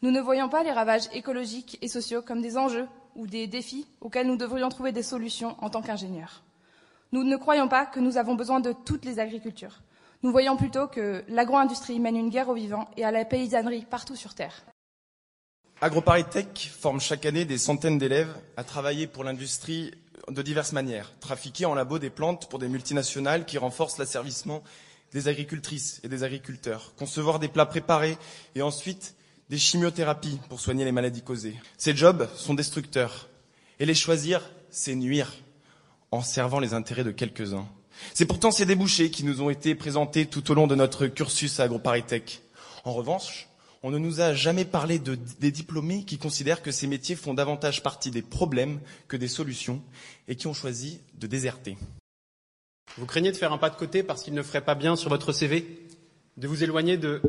Nous 0.03 0.11
ne 0.11 0.21
voyons 0.21 0.49
pas 0.49 0.63
les 0.63 0.71
ravages 0.71 1.09
écologiques 1.13 1.79
et 1.83 1.89
sociaux 1.89 2.23
comme 2.23 2.41
des 2.41 2.57
enjeux 2.57 2.87
ou 3.17 3.27
des 3.27 3.47
défis 3.47 3.87
auxquels 4.01 4.29
nous 4.29 4.37
devrions 4.37 4.69
trouver 4.69 4.93
des 4.93 5.03
solutions 5.03 5.57
en 5.61 5.71
tant 5.71 5.83
qu'ingénieurs. 5.83 6.45
Nous 7.11 7.25
ne 7.25 7.37
croyons 7.37 7.69
pas 7.69 7.87
que 7.87 8.01
nous 8.01 8.19
avons 8.19 8.35
besoin 8.35 8.61
de 8.61 8.73
toutes 8.73 9.05
les 9.07 9.19
agricultures. 9.19 9.81
Nous 10.23 10.31
voyons 10.31 10.57
plutôt 10.57 10.89
que 10.89 11.25
l'agro-industrie 11.29 12.01
mène 12.01 12.17
une 12.17 12.29
guerre 12.29 12.49
aux 12.49 12.55
vivants 12.55 12.91
et 12.97 13.05
à 13.05 13.11
la 13.11 13.25
paysannerie 13.25 13.87
partout 13.89 14.17
sur 14.17 14.35
Terre. 14.35 14.65
AgroParisTech 15.81 16.71
forme 16.79 17.01
chaque 17.01 17.25
année 17.25 17.45
des 17.45 17.57
centaines 17.57 17.99
d'élèves 17.99 18.35
à 18.57 18.65
travailler 18.65 19.07
pour 19.07 19.25
l'industrie 19.25 19.95
de 20.29 20.43
diverses 20.43 20.73
manières. 20.73 21.13
Trafiquer 21.21 21.65
en 21.65 21.75
labo 21.75 21.99
des 21.99 22.11
plantes 22.11 22.49
pour 22.51 22.59
des 22.59 22.69
multinationales 22.69 23.47
qui 23.47 23.57
renforcent 23.57 23.99
l'asservissement 23.99 24.63
des 25.13 25.29
agricultrices 25.29 26.01
et 26.05 26.09
des 26.09 26.25
agriculteurs. 26.25 26.93
Concevoir 26.99 27.39
des 27.39 27.49
plats 27.49 27.65
préparés 27.65 28.19
et 28.55 28.61
ensuite 28.61 29.15
des 29.49 29.57
chimiothérapies 29.57 30.41
pour 30.51 30.61
soigner 30.61 30.85
les 30.85 30.93
maladies 30.93 31.23
causées. 31.23 31.57
Ces 31.79 31.97
jobs 31.97 32.29
sont 32.35 32.53
destructeurs. 32.53 33.29
Et 33.79 33.87
les 33.87 33.95
choisir, 33.95 34.43
c'est 34.71 34.95
nuire 34.95 35.33
en 36.11 36.23
servant 36.23 36.61
les 36.61 36.75
intérêts 36.75 37.05
de 37.05 37.11
quelques-uns. 37.11 37.67
C'est 38.15 38.27
pourtant 38.27 38.51
ces 38.51 38.67
débouchés 38.67 39.11
qui 39.11 39.25
nous 39.25 39.43
ont 39.43 39.51
été 39.51 39.75
présentés 39.75 40.27
tout 40.27 40.51
au 40.51 40.55
long 40.55 40.67
de 40.67 40.75
notre 40.75 41.07
cursus 41.07 41.61
à 41.61 41.65
AgroParisTech. 41.65 42.43
En 42.85 42.93
revanche, 42.93 43.49
on 43.83 43.91
ne 43.91 43.99
nous 43.99 44.21
a 44.21 44.35
jamais 44.35 44.65
parlé 44.65 44.99
de, 44.99 45.19
des 45.41 45.51
diplômés 45.51 46.05
qui 46.05 46.19
considèrent 46.19 46.63
que 46.63 46.73
ces 46.73 46.87
métiers 46.87 47.17
font 47.17 47.35
davantage 47.35 47.83
partie 47.83 48.11
des 48.11 48.23
problèmes 48.23 48.81
que 49.07 49.17
des 49.17 49.29
solutions 49.29 49.83
et 50.27 50.37
qui 50.37 50.47
ont 50.47 50.55
choisi 50.55 51.01
de 51.19 51.27
déserter. 51.27 51.77
Vous 52.97 53.07
craignez 53.07 53.31
de 53.31 53.37
faire 53.37 53.53
un 53.53 53.59
pas 53.59 53.71
de 53.71 53.77
côté 53.77 54.03
parce 54.03 54.23
qu'il 54.23 54.35
ne 54.35 54.43
ferait 54.43 54.65
pas 54.65 54.75
bien 54.75 54.97
sur 54.97 55.11
votre 55.11 55.33
CV 55.33 55.87
de 56.37 56.49
vous 56.49 56.65
éloigner 56.65 56.97
de 56.97 57.21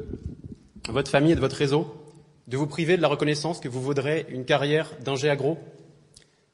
votre 0.87 1.11
famille 1.11 1.33
et 1.33 1.35
de 1.35 1.39
votre 1.39 1.55
réseau, 1.55 1.93
de 2.47 2.57
vous 2.57 2.67
priver 2.67 2.97
de 2.97 3.01
la 3.01 3.07
reconnaissance 3.07 3.59
que 3.59 3.67
vous 3.67 3.81
vaudrez 3.81 4.25
une 4.29 4.45
carrière 4.45 4.91
d'ingé 5.01 5.29
agro? 5.29 5.59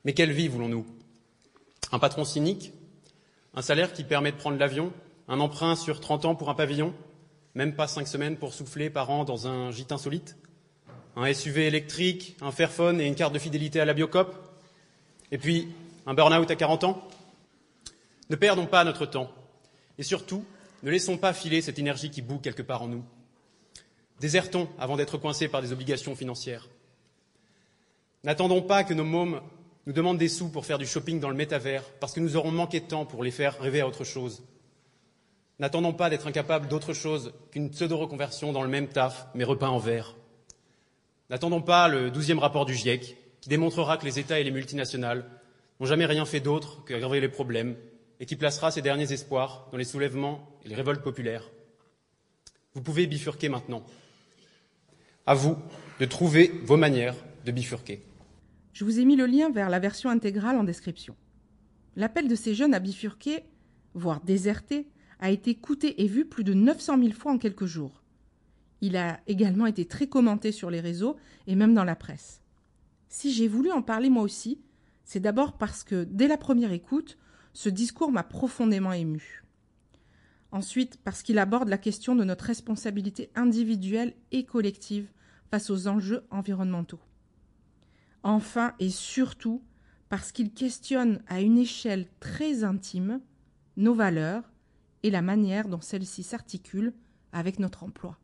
Mais 0.03 0.13
quelle 0.13 0.31
vie 0.31 0.47
voulons-nous? 0.47 0.85
Un 1.95 1.99
patron 1.99 2.25
cynique 2.25 2.73
Un 3.53 3.61
salaire 3.61 3.93
qui 3.93 4.03
permet 4.03 4.33
de 4.33 4.35
prendre 4.35 4.57
l'avion 4.57 4.91
Un 5.29 5.39
emprunt 5.39 5.77
sur 5.77 6.01
30 6.01 6.25
ans 6.25 6.35
pour 6.35 6.49
un 6.49 6.53
pavillon 6.53 6.93
Même 7.53 7.73
pas 7.73 7.87
5 7.87 8.05
semaines 8.05 8.35
pour 8.35 8.53
souffler 8.53 8.89
par 8.89 9.09
an 9.11 9.23
dans 9.23 9.47
un 9.47 9.71
gîte 9.71 9.93
insolite 9.93 10.35
Un 11.15 11.33
SUV 11.33 11.67
électrique, 11.67 12.35
un 12.41 12.51
Fairphone 12.51 12.99
et 12.99 13.05
une 13.05 13.15
carte 13.15 13.33
de 13.33 13.39
fidélité 13.39 13.79
à 13.79 13.85
la 13.85 13.93
Biocop 13.93 14.35
Et 15.31 15.37
puis, 15.37 15.69
un 16.05 16.13
burn-out 16.13 16.51
à 16.51 16.57
40 16.57 16.83
ans 16.83 17.01
Ne 18.29 18.35
perdons 18.35 18.65
pas 18.65 18.83
notre 18.83 19.05
temps. 19.05 19.31
Et 19.97 20.03
surtout, 20.03 20.43
ne 20.83 20.91
laissons 20.91 21.17
pas 21.17 21.31
filer 21.31 21.61
cette 21.61 21.79
énergie 21.79 22.11
qui 22.11 22.21
bout 22.21 22.39
quelque 22.39 22.61
part 22.61 22.81
en 22.81 22.89
nous. 22.89 23.05
Désertons 24.19 24.67
avant 24.77 24.97
d'être 24.97 25.17
coincés 25.17 25.47
par 25.47 25.61
des 25.61 25.71
obligations 25.71 26.13
financières. 26.13 26.67
N'attendons 28.25 28.61
pas 28.61 28.83
que 28.83 28.93
nos 28.93 29.05
mômes 29.05 29.39
nous 29.85 29.93
demandent 29.93 30.17
des 30.17 30.29
sous 30.29 30.49
pour 30.49 30.65
faire 30.65 30.77
du 30.77 30.85
shopping 30.85 31.19
dans 31.19 31.29
le 31.29 31.35
métavers, 31.35 31.83
parce 31.99 32.13
que 32.13 32.19
nous 32.19 32.35
aurons 32.35 32.51
manqué 32.51 32.79
de 32.79 32.85
temps 32.85 33.05
pour 33.05 33.23
les 33.23 33.31
faire 33.31 33.59
rêver 33.59 33.81
à 33.81 33.87
autre 33.87 34.03
chose. 34.03 34.43
N'attendons 35.59 35.93
pas 35.93 36.09
d'être 36.09 36.27
incapables 36.27 36.67
d'autre 36.67 36.93
chose 36.93 37.33
qu'une 37.51 37.69
pseudo-reconversion 37.69 38.51
dans 38.51 38.63
le 38.63 38.67
même 38.67 38.87
taf, 38.87 39.27
mais 39.35 39.43
repeint 39.43 39.69
en 39.69 39.77
vert. 39.77 40.15
N'attendons 41.29 41.61
pas 41.61 41.87
le 41.87 42.11
douzième 42.11 42.39
rapport 42.39 42.65
du 42.65 42.73
GIEC, 42.73 43.15
qui 43.41 43.49
démontrera 43.49 43.97
que 43.97 44.05
les 44.05 44.19
États 44.19 44.39
et 44.39 44.43
les 44.43 44.51
multinationales 44.51 45.25
n'ont 45.79 45.85
jamais 45.85 46.05
rien 46.05 46.25
fait 46.25 46.39
d'autre 46.39 46.83
qu'aggraver 46.85 47.21
les 47.21 47.29
problèmes, 47.29 47.75
et 48.19 48.25
qui 48.25 48.35
placera 48.35 48.71
ses 48.71 48.81
derniers 48.81 49.11
espoirs 49.11 49.67
dans 49.71 49.77
les 49.77 49.83
soulèvements 49.83 50.47
et 50.63 50.69
les 50.69 50.75
révoltes 50.75 51.03
populaires. 51.03 51.49
Vous 52.73 52.81
pouvez 52.81 53.07
bifurquer 53.07 53.49
maintenant. 53.49 53.83
À 55.25 55.33
vous 55.33 55.57
de 55.99 56.05
trouver 56.05 56.51
vos 56.63 56.77
manières 56.77 57.15
de 57.45 57.51
bifurquer. 57.51 58.01
Je 58.75 58.83
vous 58.83 58.99
ai 58.99 59.05
mis 59.05 59.15
le 59.15 59.25
lien 59.25 59.49
vers 59.49 59.69
la 59.69 59.79
version 59.79 60.09
intégrale 60.09 60.57
en 60.57 60.65
description. 60.65 61.15
L'appel 61.95 62.27
de 62.27 62.35
ces 62.35 62.53
jeunes 62.53 62.73
à 62.73 62.79
bifurquer, 62.79 63.45
voire 63.93 64.19
déserter, 64.19 64.89
a 65.21 65.31
été 65.31 65.51
écouté 65.51 66.03
et 66.03 66.07
vu 66.07 66.25
plus 66.25 66.43
de 66.43 66.53
900 66.53 66.99
000 66.99 67.13
fois 67.13 67.31
en 67.31 67.37
quelques 67.37 67.67
jours. 67.67 68.03
Il 68.81 68.97
a 68.97 69.21
également 69.27 69.65
été 69.65 69.85
très 69.85 70.07
commenté 70.07 70.51
sur 70.51 70.69
les 70.69 70.81
réseaux 70.81 71.15
et 71.47 71.55
même 71.55 71.73
dans 71.73 71.85
la 71.85 71.95
presse. 71.95 72.41
Si 73.07 73.31
j'ai 73.31 73.47
voulu 73.47 73.71
en 73.71 73.81
parler 73.81 74.09
moi 74.09 74.23
aussi, 74.23 74.59
c'est 75.05 75.21
d'abord 75.21 75.57
parce 75.57 75.85
que, 75.85 76.03
dès 76.03 76.27
la 76.27 76.37
première 76.37 76.73
écoute, 76.73 77.17
ce 77.53 77.69
discours 77.69 78.11
m'a 78.11 78.23
profondément 78.23 78.91
ému. 78.91 79.45
Ensuite, 80.51 80.99
parce 81.01 81.23
qu'il 81.23 81.39
aborde 81.39 81.69
la 81.69 81.77
question 81.77 82.13
de 82.13 82.25
notre 82.25 82.43
responsabilité 82.43 83.29
individuelle 83.35 84.15
et 84.33 84.43
collective 84.43 85.07
face 85.49 85.69
aux 85.69 85.87
enjeux 85.87 86.25
environnementaux. 86.29 86.99
Enfin 88.25 88.73
et 88.79 88.89
surtout, 88.89 89.61
parce 90.09 90.31
qu'il 90.31 90.51
questionne 90.51 91.21
à 91.27 91.41
une 91.41 91.59
échelle 91.59 92.07
très 92.19 92.63
intime 92.63 93.21
nos 93.77 93.93
valeurs 93.93 94.51
et 95.03 95.11
la 95.11 95.21
manière 95.21 95.67
dont 95.67 95.79
celles-ci 95.79 96.23
s'articulent 96.23 96.95
avec 97.33 97.59
notre 97.59 97.83
emploi. 97.83 98.17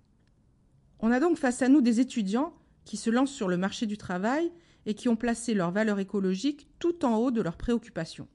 On 1.02 1.12
a 1.12 1.20
donc 1.20 1.38
face 1.38 1.62
à 1.62 1.70
nous 1.70 1.82
des 1.82 2.00
étudiants 2.00 2.56
qui 2.84 2.98
se 2.98 3.12
lancent 3.12 3.32
sur 3.32 3.48
le 3.48 3.58
marché 3.58 3.86
du 3.86 3.96
travail 3.96 4.52
et 4.88 4.96
qui 4.96 5.08
ont 5.08 5.16
placé 5.16 5.54
leurs 5.54 5.70
valeurs 5.70 6.00
écologiques 6.00 6.68
tout 6.80 7.06
en 7.06 7.18
haut 7.18 7.30
de 7.30 7.42
leurs 7.44 7.58
préoccupations. 7.58 8.28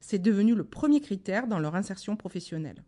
C'est 0.00 0.18
devenu 0.18 0.56
le 0.56 0.64
premier 0.64 1.00
critère 1.00 1.46
dans 1.46 1.60
leur 1.60 1.76
insertion 1.76 2.16
professionnelle. 2.16 2.82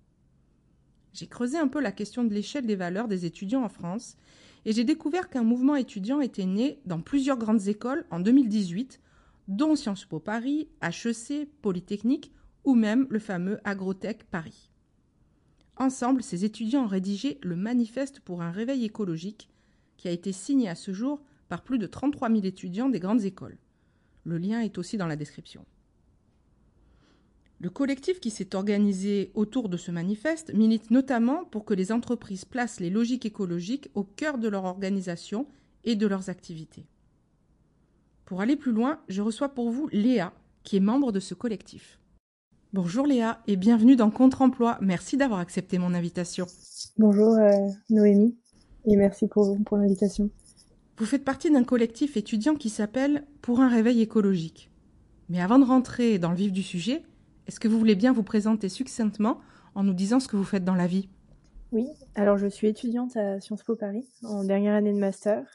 J'ai 1.13 1.29
creusé 1.29 1.57
un 1.57 1.69
peu 1.69 1.81
la 1.81 1.93
question 1.93 2.25
de 2.25 2.35
l'échelle 2.35 2.67
des 2.67 2.75
valeurs 2.75 3.07
des 3.07 3.27
étudiants 3.27 3.63
en 3.63 3.69
France 3.69 4.17
et 4.65 4.73
j'ai 4.73 4.85
découvert 4.85 5.31
qu'un 5.31 5.43
mouvement 5.43 5.77
étudiant 5.77 6.21
était 6.21 6.47
né 6.47 6.81
dans 6.85 7.01
plusieurs 7.01 7.39
grandes 7.39 7.69
écoles 7.69 8.07
en 8.11 8.21
2018, 8.21 9.01
dont 9.49 9.77
Sciences 9.77 10.05
Po 10.05 10.21
Paris, 10.21 10.69
HEC, 10.83 11.49
Polytechnique 11.63 12.33
ou 12.65 12.75
même 12.75 13.07
le 13.11 13.19
fameux 13.19 13.61
Agrotech 13.65 14.25
Paris. 14.25 14.71
Ensemble, 15.77 16.23
ces 16.23 16.45
étudiants 16.45 16.85
ont 16.85 16.89
rédigé 16.89 17.39
le 17.43 17.57
Manifeste 17.57 18.21
pour 18.21 18.43
un 18.43 18.51
réveil 18.51 18.85
écologique, 18.85 19.49
qui 19.97 20.09
a 20.09 20.13
été 20.13 20.33
signé 20.33 20.69
à 20.69 20.75
ce 20.75 20.93
jour 20.93 21.23
par 21.49 21.63
plus 21.63 21.79
de 21.79 21.87
33 21.87 22.29
000 22.29 22.43
étudiants 22.43 22.89
des 22.89 23.01
grandes 23.01 23.25
écoles. 23.25 23.59
Le 24.25 24.39
lien 24.39 24.61
est 24.61 24.77
aussi 24.77 24.97
dans 24.97 25.07
la 25.07 25.17
description. 25.17 25.65
Le 27.61 27.71
collectif 27.71 28.21
qui 28.21 28.31
s'est 28.31 28.55
organisé 28.55 29.33
autour 29.35 29.69
de 29.69 29.77
ce 29.77 29.91
manifeste 29.91 30.55
milite 30.55 30.93
notamment 30.93 31.45
pour 31.45 31.65
que 31.65 31.75
les 31.75 31.91
entreprises 31.91 32.45
placent 32.45 32.79
les 32.79 32.91
logiques 32.91 33.27
écologiques 33.27 33.91
au 33.95 34.05
cœur 34.05 34.39
de 34.39 34.47
leur 34.47 34.65
organisation 34.65 35.47
et 35.83 35.97
de 35.97 36.07
leurs 36.07 36.31
activités. 36.31 36.87
Pour 38.27 38.41
aller 38.41 38.55
plus 38.55 38.71
loin, 38.71 39.01
je 39.09 39.23
reçois 39.23 39.49
pour 39.49 39.71
vous 39.71 39.89
Léa, 39.91 40.33
qui 40.63 40.77
est 40.77 40.81
membre 40.81 41.11
de 41.11 41.19
ce 41.19 41.35
collectif. 41.35 41.99
Bonjour 42.73 43.07
Léa 43.07 43.43
et 43.49 43.57
bienvenue 43.57 43.97
dans 43.97 44.11
Contre-emploi. 44.11 44.79
Merci 44.81 45.17
d'avoir 45.17 45.41
accepté 45.41 45.79
mon 45.79 45.95
invitation. 45.95 46.47
Bonjour 46.97 47.33
euh, 47.33 47.51
Noémie 47.91 48.37
et 48.85 48.95
merci 48.95 49.27
pour, 49.27 49.57
pour 49.65 49.79
l'invitation. 49.79 50.31
Vous 50.97 51.07
faites 51.07 51.25
partie 51.25 51.51
d'un 51.51 51.65
collectif 51.65 52.17
étudiant 52.17 52.55
qui 52.55 52.69
s'appelle 52.71 53.25
Pour 53.43 53.61
un 53.61 53.69
réveil 53.69 54.01
écologique. 54.01 54.71
Mais 55.29 55.41
avant 55.41 55.59
de 55.59 55.65
rentrer 55.65 56.19
dans 56.21 56.31
le 56.31 56.37
vif 56.37 56.53
du 56.53 56.63
sujet, 56.63 57.03
est-ce 57.49 57.59
que 57.59 57.67
vous 57.67 57.79
voulez 57.79 57.95
bien 57.95 58.13
vous 58.13 58.23
présenter 58.23 58.69
succinctement 58.69 59.41
en 59.75 59.83
nous 59.83 59.95
disant 59.95 60.21
ce 60.21 60.29
que 60.29 60.37
vous 60.37 60.45
faites 60.45 60.65
dans 60.65 60.75
la 60.75 60.87
vie? 60.87 61.09
Oui, 61.73 61.89
alors 62.15 62.37
je 62.37 62.47
suis 62.47 62.69
étudiante 62.69 63.17
à 63.17 63.41
Sciences 63.41 63.63
Po 63.63 63.75
Paris 63.75 64.07
en 64.23 64.45
dernière 64.45 64.75
année 64.75 64.93
de 64.93 64.99
master 64.99 65.47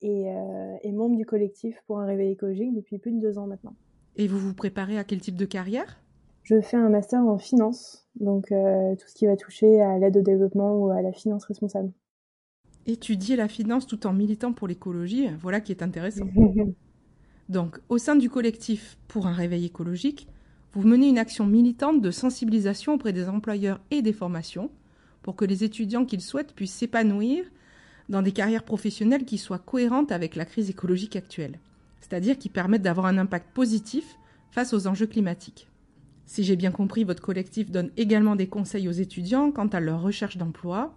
et, 0.00 0.30
euh, 0.30 0.76
et 0.82 0.92
membre 0.92 1.16
du 1.16 1.26
collectif 1.26 1.76
pour 1.86 2.00
un 2.00 2.06
réveil 2.06 2.32
écologique 2.32 2.74
depuis 2.74 2.98
plus 2.98 3.12
de 3.12 3.20
deux 3.20 3.38
ans 3.38 3.46
maintenant. 3.46 3.74
Et 4.16 4.28
vous 4.28 4.38
vous 4.38 4.54
préparez 4.54 4.98
à 4.98 5.04
quel 5.04 5.20
type 5.20 5.36
de 5.36 5.44
carrière? 5.44 6.00
Je 6.42 6.60
fais 6.60 6.78
un 6.78 6.88
master 6.88 7.20
en 7.20 7.38
finance, 7.38 8.08
donc 8.18 8.50
euh, 8.50 8.96
tout 8.96 9.06
ce 9.06 9.14
qui 9.14 9.26
va 9.26 9.36
toucher 9.36 9.80
à 9.82 9.98
l'aide 9.98 10.16
au 10.16 10.22
développement 10.22 10.76
ou 10.76 10.90
à 10.90 11.02
la 11.02 11.12
finance 11.12 11.44
responsable. 11.44 11.92
Étudier 12.86 13.36
la 13.36 13.46
finance 13.46 13.86
tout 13.86 14.06
en 14.06 14.12
militant 14.14 14.54
pour 14.54 14.68
l'écologie, 14.68 15.28
voilà 15.40 15.60
qui 15.60 15.70
est 15.70 15.82
intéressant. 15.82 16.26
donc, 17.48 17.78
au 17.90 17.98
sein 17.98 18.16
du 18.16 18.28
collectif 18.28 18.98
pour 19.06 19.26
un 19.26 19.32
réveil 19.32 19.66
écologique, 19.66 20.28
vous 20.74 20.88
menez 20.88 21.08
une 21.08 21.18
action 21.18 21.46
militante 21.46 22.00
de 22.00 22.10
sensibilisation 22.10 22.94
auprès 22.94 23.12
des 23.12 23.28
employeurs 23.28 23.80
et 23.90 24.00
des 24.00 24.12
formations 24.12 24.70
pour 25.22 25.36
que 25.36 25.44
les 25.44 25.64
étudiants 25.64 26.04
qu'ils 26.04 26.22
souhaitent 26.22 26.54
puissent 26.54 26.74
s'épanouir 26.74 27.44
dans 28.08 28.22
des 28.22 28.32
carrières 28.32 28.64
professionnelles 28.64 29.24
qui 29.24 29.38
soient 29.38 29.58
cohérentes 29.58 30.12
avec 30.12 30.34
la 30.34 30.44
crise 30.44 30.70
écologique 30.70 31.16
actuelle, 31.16 31.58
c'est-à-dire 32.00 32.38
qui 32.38 32.48
permettent 32.48 32.82
d'avoir 32.82 33.06
un 33.06 33.18
impact 33.18 33.52
positif 33.54 34.16
face 34.50 34.72
aux 34.72 34.86
enjeux 34.86 35.06
climatiques. 35.06 35.68
Si 36.26 36.44
j'ai 36.44 36.56
bien 36.56 36.70
compris, 36.70 37.04
votre 37.04 37.22
collectif 37.22 37.70
donne 37.70 37.90
également 37.96 38.36
des 38.36 38.48
conseils 38.48 38.88
aux 38.88 38.92
étudiants 38.92 39.52
quant 39.52 39.66
à 39.68 39.80
leur 39.80 40.02
recherche 40.02 40.36
d'emploi, 40.38 40.94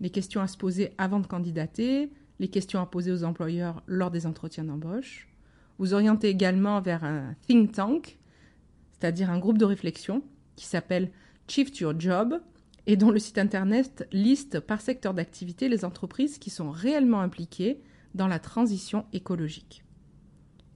les 0.00 0.10
questions 0.10 0.40
à 0.40 0.46
se 0.46 0.56
poser 0.56 0.92
avant 0.98 1.20
de 1.20 1.26
candidater, 1.26 2.10
les 2.38 2.48
questions 2.48 2.80
à 2.80 2.86
poser 2.86 3.10
aux 3.10 3.24
employeurs 3.24 3.82
lors 3.86 4.10
des 4.10 4.26
entretiens 4.26 4.64
d'embauche. 4.64 5.28
Vous 5.78 5.94
orientez 5.94 6.28
également 6.28 6.80
vers 6.80 7.04
un 7.04 7.34
think 7.48 7.72
tank 7.72 8.18
c'est-à-dire 8.98 9.30
un 9.30 9.38
groupe 9.38 9.58
de 9.58 9.64
réflexion 9.64 10.22
qui 10.56 10.66
s'appelle 10.66 11.10
Shift 11.48 11.78
Your 11.78 11.98
Job 11.98 12.40
et 12.86 12.96
dont 12.96 13.10
le 13.10 13.18
site 13.18 13.38
internet 13.38 14.08
liste 14.12 14.60
par 14.60 14.80
secteur 14.80 15.14
d'activité 15.14 15.68
les 15.68 15.84
entreprises 15.84 16.38
qui 16.38 16.50
sont 16.50 16.70
réellement 16.70 17.20
impliquées 17.20 17.80
dans 18.14 18.28
la 18.28 18.38
transition 18.38 19.04
écologique. 19.12 19.84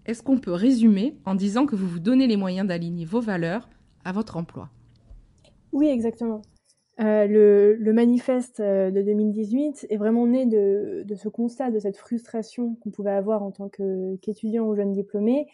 Est-ce 0.07 0.23
qu'on 0.23 0.39
peut 0.39 0.53
résumer 0.53 1.17
en 1.25 1.35
disant 1.35 1.67
que 1.67 1.77
vous 1.77 1.87
vous 1.87 2.01
donnez 2.01 2.27
les 2.27 2.37
moyens 2.37 2.67
d'aligner 2.67 3.05
vos 3.05 3.21
valeurs 3.21 3.69
à 4.05 4.13
votre 4.13 4.37
emploi? 4.37 4.71
Oui, 5.73 5.89
exactement. 5.89 6.43
Euh, 7.01 7.27
le, 7.79 7.93
manifeste 7.93 8.61
euh, 8.61 8.91
de 8.91 9.01
2018 9.01 9.87
est 9.89 9.97
vraiment 9.97 10.27
né 10.27 10.45
de, 10.45 11.03
de, 11.07 11.15
ce 11.15 11.29
constat, 11.29 11.71
de 11.71 11.79
cette 11.79 11.97
frustration 11.97 12.75
qu'on 12.77 12.91
pouvait 12.91 13.13
avoir 13.13 13.43
en 13.43 13.53
tant 13.53 13.71
qu'étudiant 14.21 14.67
ou 14.67 14.75
jeune 14.75 14.93
diplômé, 14.93 15.47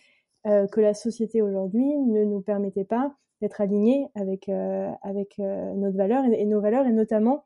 euh, 0.46 0.68
que 0.68 0.80
la 0.80 0.94
société 0.94 1.42
aujourd'hui 1.42 1.84
ne 1.98 2.24
nous 2.24 2.40
permettait 2.40 2.84
pas 2.84 3.12
d'être 3.40 3.60
alignés 3.60 4.06
avec 4.14 4.48
euh, 4.48 4.92
euh, 5.04 5.74
notre 5.74 5.96
valeur 5.96 6.24
et, 6.24 6.44
nos 6.44 6.60
valeurs 6.60 6.86
et 6.86 6.92
notamment 6.92 7.44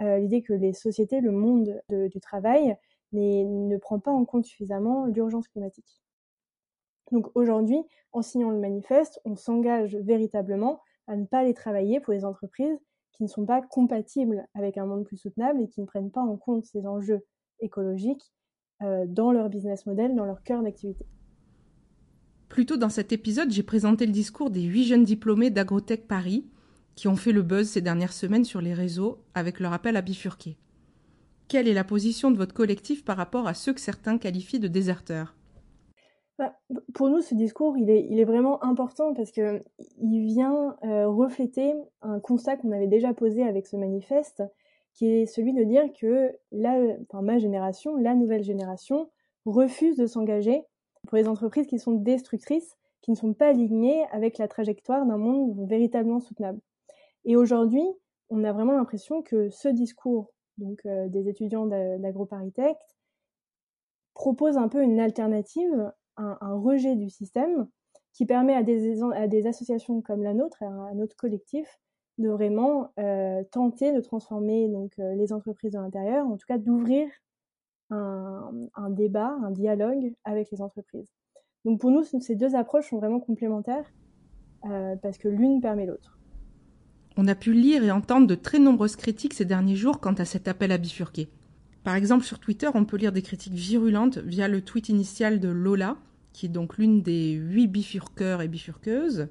l'idée 0.00 0.42
que 0.42 0.52
les 0.52 0.72
sociétés, 0.72 1.20
le 1.20 1.32
monde 1.32 1.82
de, 1.88 2.06
du 2.06 2.20
travail 2.20 2.76
ne 3.12 3.76
prend 3.78 3.98
pas 3.98 4.12
en 4.12 4.24
compte 4.24 4.44
suffisamment 4.44 5.06
l'urgence 5.06 5.48
climatique. 5.48 6.04
Donc 7.10 7.34
aujourd'hui, 7.34 7.82
en 8.12 8.22
signant 8.22 8.50
le 8.50 8.60
manifeste, 8.60 9.20
on 9.24 9.34
s'engage 9.34 9.96
véritablement 9.96 10.80
à 11.08 11.16
ne 11.16 11.24
pas 11.24 11.38
aller 11.38 11.52
travailler 11.52 11.98
pour 11.98 12.14
des 12.14 12.24
entreprises 12.24 12.78
qui 13.10 13.24
ne 13.24 13.28
sont 13.28 13.44
pas 13.44 13.60
compatibles 13.60 14.46
avec 14.54 14.78
un 14.78 14.86
monde 14.86 15.02
plus 15.02 15.16
soutenable 15.16 15.62
et 15.62 15.68
qui 15.68 15.80
ne 15.80 15.86
prennent 15.86 16.12
pas 16.12 16.22
en 16.22 16.36
compte 16.36 16.64
ces 16.64 16.86
enjeux 16.86 17.26
écologiques 17.58 18.32
dans 18.80 19.32
leur 19.32 19.48
business 19.48 19.84
model, 19.84 20.14
dans 20.14 20.26
leur 20.26 20.44
cœur 20.44 20.62
d'activité. 20.62 21.04
Plus 22.48 22.66
tôt 22.66 22.76
dans 22.76 22.88
cet 22.88 23.12
épisode, 23.12 23.50
j'ai 23.50 23.62
présenté 23.62 24.06
le 24.06 24.12
discours 24.12 24.50
des 24.50 24.62
huit 24.62 24.84
jeunes 24.84 25.04
diplômés 25.04 25.50
d'Agrotech 25.50 26.06
Paris 26.08 26.46
qui 26.94 27.06
ont 27.06 27.16
fait 27.16 27.32
le 27.32 27.42
buzz 27.42 27.68
ces 27.68 27.80
dernières 27.80 28.12
semaines 28.12 28.44
sur 28.44 28.60
les 28.60 28.74
réseaux 28.74 29.18
avec 29.34 29.60
leur 29.60 29.72
appel 29.72 29.96
à 29.96 30.02
bifurquer. 30.02 30.56
Quelle 31.46 31.68
est 31.68 31.74
la 31.74 31.84
position 31.84 32.30
de 32.30 32.36
votre 32.36 32.54
collectif 32.54 33.04
par 33.04 33.16
rapport 33.16 33.46
à 33.46 33.54
ceux 33.54 33.72
que 33.72 33.80
certains 33.80 34.18
qualifient 34.18 34.58
de 34.58 34.68
déserteurs? 34.68 35.34
Bah, 36.38 36.54
pour 36.94 37.08
nous, 37.08 37.20
ce 37.20 37.34
discours, 37.34 37.76
il 37.78 37.90
est, 37.90 38.24
vraiment 38.24 38.62
important 38.62 39.12
parce 39.14 39.32
que 39.32 39.62
il 40.00 40.24
vient 40.24 40.76
euh, 40.84 41.08
refléter 41.08 41.74
un 42.02 42.20
constat 42.20 42.56
qu'on 42.56 42.72
avait 42.72 42.86
déjà 42.86 43.12
posé 43.12 43.42
avec 43.42 43.66
ce 43.66 43.76
manifeste, 43.76 44.42
qui 44.94 45.06
est 45.06 45.26
celui 45.26 45.52
de 45.52 45.64
dire 45.64 45.84
que 46.00 46.32
la, 46.52 46.78
ma 47.22 47.38
génération, 47.38 47.96
la 47.96 48.14
nouvelle 48.14 48.44
génération, 48.44 49.10
refuse 49.46 49.96
de 49.96 50.06
s'engager 50.06 50.62
pour 51.08 51.16
les 51.16 51.26
entreprises 51.26 51.66
qui 51.66 51.78
sont 51.78 51.92
destructrices, 51.92 52.76
qui 53.00 53.10
ne 53.10 53.16
sont 53.16 53.32
pas 53.32 53.48
alignées 53.48 54.04
avec 54.12 54.36
la 54.36 54.46
trajectoire 54.46 55.06
d'un 55.06 55.16
monde 55.16 55.66
véritablement 55.66 56.20
soutenable. 56.20 56.60
Et 57.24 57.34
aujourd'hui, 57.34 57.84
on 58.28 58.44
a 58.44 58.52
vraiment 58.52 58.74
l'impression 58.74 59.22
que 59.22 59.48
ce 59.48 59.68
discours 59.68 60.30
donc 60.58 60.80
euh, 60.84 61.08
des 61.08 61.28
étudiants 61.28 61.66
d'AgroParisTech 61.66 62.76
propose 64.12 64.58
un 64.58 64.68
peu 64.68 64.82
une 64.82 65.00
alternative 65.00 65.92
un, 66.18 66.54
rejet 66.54 66.96
du 66.96 67.08
système 67.08 67.68
qui 68.12 68.26
permet 68.26 68.54
à 68.54 68.64
des, 68.64 69.46
associations 69.46 70.02
comme 70.02 70.22
la 70.22 70.34
nôtre, 70.34 70.62
à, 70.62 70.92
notre 70.94 71.16
collectif, 71.16 71.78
de 72.18 72.28
vraiment 72.28 72.90
euh, 72.98 73.44
tenter 73.52 73.92
de 73.92 74.00
transformer 74.00 74.68
donc 74.68 74.98
euh, 74.98 75.14
les 75.14 75.32
entreprises 75.32 75.72
de 75.72 75.78
l'intérieur, 75.78 76.26
en 76.26 76.36
tout 76.36 76.46
cas 76.46 76.58
d'ouvrir 76.58 77.08
un, 77.90 78.90
débat, 78.90 79.36
un 79.42 79.50
dialogue 79.50 80.12
avec 80.24 80.50
les 80.50 80.60
entreprises. 80.60 81.08
Donc 81.64 81.80
pour 81.80 81.90
nous, 81.90 82.04
ces 82.04 82.36
deux 82.36 82.54
approches 82.54 82.90
sont 82.90 82.98
vraiment 82.98 83.20
complémentaires 83.20 83.84
euh, 84.66 84.96
parce 84.96 85.18
que 85.18 85.28
l'une 85.28 85.60
permet 85.60 85.86
l'autre. 85.86 86.18
On 87.16 87.26
a 87.26 87.34
pu 87.34 87.52
lire 87.52 87.82
et 87.82 87.90
entendre 87.90 88.26
de 88.26 88.34
très 88.34 88.58
nombreuses 88.58 88.96
critiques 88.96 89.34
ces 89.34 89.44
derniers 89.44 89.76
jours 89.76 90.00
quant 90.00 90.12
à 90.12 90.24
cet 90.24 90.46
appel 90.46 90.70
à 90.70 90.78
bifurquer. 90.78 91.28
Par 91.82 91.94
exemple, 91.94 92.24
sur 92.24 92.38
Twitter, 92.38 92.68
on 92.74 92.84
peut 92.84 92.96
lire 92.96 93.12
des 93.12 93.22
critiques 93.22 93.54
virulentes 93.54 94.18
via 94.18 94.46
le 94.46 94.62
tweet 94.62 94.88
initial 94.88 95.40
de 95.40 95.48
Lola, 95.48 95.96
qui 96.32 96.46
est 96.46 96.50
donc 96.50 96.78
l'une 96.78 97.02
des 97.02 97.32
huit 97.32 97.66
bifurqueurs 97.66 98.42
et 98.42 98.48
bifurqueuses. 98.48 99.28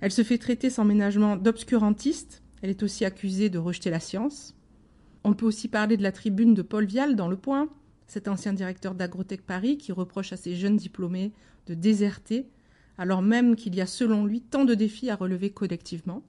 Elle 0.00 0.12
se 0.12 0.22
fait 0.22 0.38
traiter 0.38 0.70
sans 0.70 0.84
ménagement 0.84 1.36
d'obscurantiste. 1.36 2.42
Elle 2.62 2.70
est 2.70 2.82
aussi 2.82 3.04
accusée 3.04 3.50
de 3.50 3.58
rejeter 3.58 3.90
la 3.90 4.00
science. 4.00 4.56
On 5.24 5.34
peut 5.34 5.46
aussi 5.46 5.68
parler 5.68 5.96
de 5.96 6.02
la 6.02 6.12
tribune 6.12 6.54
de 6.54 6.62
Paul 6.62 6.86
Vial 6.86 7.16
dans 7.16 7.28
Le 7.28 7.36
Point, 7.36 7.68
cet 8.08 8.26
ancien 8.26 8.52
directeur 8.52 8.94
d'Agrotech 8.94 9.42
Paris 9.42 9.78
qui 9.78 9.92
reproche 9.92 10.32
à 10.32 10.36
ses 10.36 10.56
jeunes 10.56 10.76
diplômés 10.76 11.32
de 11.66 11.74
déserter, 11.74 12.48
alors 12.96 13.22
même 13.22 13.54
qu'il 13.54 13.74
y 13.74 13.80
a 13.80 13.86
selon 13.86 14.24
lui 14.24 14.40
tant 14.40 14.64
de 14.64 14.74
défis 14.74 15.10
à 15.10 15.16
relever 15.16 15.50
collectivement. 15.50 16.22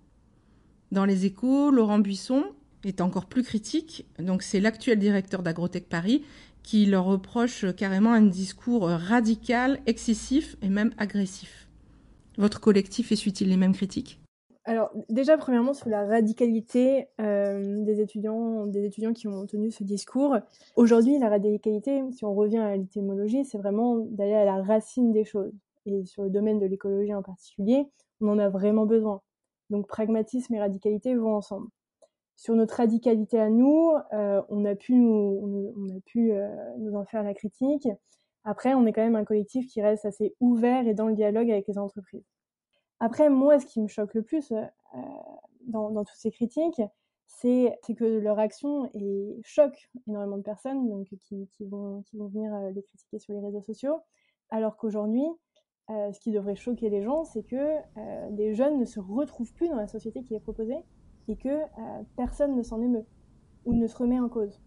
Dans 0.91 1.05
les 1.05 1.25
échos, 1.25 1.71
Laurent 1.71 2.00
Buisson 2.00 2.43
est 2.83 3.01
encore 3.01 3.25
plus 3.25 3.43
critique. 3.43 4.05
Donc 4.19 4.43
c'est 4.43 4.59
l'actuel 4.59 5.00
directeur 5.00 5.41
d'Agrotech 5.41 5.88
Paris 5.88 6.24
qui 6.63 6.86
leur 6.86 7.05
reproche 7.05 7.65
carrément 7.75 8.13
un 8.13 8.21
discours 8.21 8.88
radical, 8.88 9.79
excessif 9.86 10.57
et 10.62 10.69
même 10.69 10.93
agressif. 10.98 11.67
Votre 12.38 12.59
collectif 12.59 13.12
essuie-t-il 13.12 13.50
les 13.50 13.57
mêmes 13.57 13.75
critiques? 13.75 14.19
Alors 14.70 14.92
déjà 15.10 15.36
premièrement 15.36 15.74
sur 15.74 15.90
la 15.90 16.06
radicalité 16.06 17.08
euh, 17.20 17.84
des 17.84 18.02
étudiants, 18.02 18.68
des 18.68 18.86
étudiants 18.86 19.14
qui 19.14 19.28
ont 19.28 19.48
tenu 19.48 19.72
ce 19.72 19.84
discours. 19.84 20.38
Aujourd'hui, 20.76 21.18
la 21.18 21.28
radicalité, 21.28 22.04
si 22.12 22.24
on 22.24 22.36
revient 22.36 22.60
à 22.60 22.78
l'étymologie, 22.78 23.46
c'est 23.46 23.58
vraiment 23.58 23.98
d'aller 23.98 24.36
à 24.36 24.46
la 24.46 24.62
racine 24.62 25.12
des 25.12 25.26
choses. 25.26 25.54
Et 25.88 26.06
sur 26.06 26.22
le 26.22 26.30
domaine 26.30 26.60
de 26.60 26.68
l'écologie 26.68 27.16
en 27.16 27.24
particulier, 27.24 27.88
on 28.22 28.28
en 28.30 28.38
a 28.38 28.50
vraiment 28.50 28.86
besoin. 28.86 29.22
Donc 29.72 29.88
pragmatisme 29.88 30.53
et 30.53 30.60
radicalité 30.60 31.16
vont 31.16 31.36
ensemble 31.36 31.68
sur 32.36 32.55
notre 32.55 32.75
radicalité 32.75 33.38
à 33.38 33.50
nous, 33.50 33.92
euh, 34.14 34.42
on 34.48 34.64
a 34.64 34.74
pu, 34.74 34.94
nous, 34.94 35.74
on, 35.75 35.90
a 35.90 36.00
pu 36.05 36.32
euh, 36.32 36.48
nous 36.77 36.96
en 36.96 37.03
faire 37.03 37.22
la 37.22 37.34
critique. 37.34 37.90
Après, 38.46 38.74
on 38.75 38.86
est 38.86 38.94
quand 38.94 39.01
même 39.01 39.18
un 39.18 39.25
collectif 39.25 39.68
qui 39.68 39.82
reste 39.82 40.05
assez 40.05 40.34
ouvert 40.40 40.88
et 40.88 40.94
dans 40.94 41.08
le 41.08 41.16
dialogue 41.16 41.51
avec 41.51 41.68
les 41.68 41.77
entreprises. 41.77 42.24
Après, 43.00 43.29
moi, 43.29 43.59
ce 43.59 43.66
qui 43.66 43.79
me 43.81 43.88
choque 43.88 44.14
le 44.14 44.24
plus 44.24 44.51
euh, 44.51 44.66
dans, 45.68 46.03
toutes 46.03 46.18
ces 46.18 46.31
critiques, 46.31 46.81
c'est 47.27 47.79
que 47.98 48.03
leur 48.03 48.40
action 48.40 48.92
choque 49.44 49.90
énormément 50.07 50.38
de 50.38 50.44
personnes 50.44 50.90
donc, 50.90 51.07
qui, 51.22 51.48
vont, 51.62 52.03
venir 52.14 52.53
les 52.74 52.81
critiquer 52.81 53.20
sur 53.20 53.33
les 53.33 53.40
réseaux 53.40 53.62
sociaux, 53.62 54.01
alors 54.50 54.75
qu'aujourd'hui, 54.75 55.24
ce 55.88 56.20
qui 56.20 56.31
devrait 56.31 56.55
choquer 56.55 56.90
les 56.90 57.01
gens, 57.03 57.24
c'est 57.24 57.44
que 57.44 57.77
des 58.31 58.55
jeunes 58.55 58.77
ne 58.77 58.85
se 58.85 59.00
retrouvent 59.00 59.53
plus 59.53 59.70
dans 59.70 59.77
la 59.77 59.88
société 59.88 60.24
qui 60.24 60.35
est 60.35 60.40
proposée 60.40 60.83
et 61.29 61.35
que 61.35 61.48
euh, 61.48 62.03
personne 62.18 62.55
ne 62.55 62.64
s'en 62.64 62.81
émeut 62.81 63.05
ou 63.66 63.74
ne 63.74 63.88
se 63.88 63.96
remet 63.96 64.20
en 64.20 64.29
cause. 64.29 64.59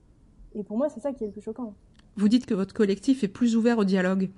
Et 0.54 0.62
pour 0.62 0.78
moi, 0.78 0.88
c'est 0.88 1.00
ça 1.00 1.12
qui 1.12 1.24
est 1.24 1.26
le 1.26 1.32
plus 1.32 1.42
choquant. 1.42 1.74
Vous 2.16 2.28
dites 2.28 2.46
que 2.46 2.54
votre 2.54 2.74
collectif 2.74 3.24
est 3.24 3.28
plus 3.28 3.56
ouvert 3.56 3.78
au 3.78 3.84
dialogue. 3.84 4.30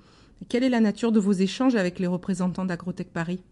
Quelle 0.49 0.65
est 0.65 0.71
la 0.71 0.81
nature 0.81 1.13
de 1.13 1.21
vos 1.21 1.33
échanges 1.33 1.77
avec 1.77 1.99
les 1.99 2.07
représentants 2.07 2.65
d'Agrotech 2.65 3.13
Paris? 3.13 3.43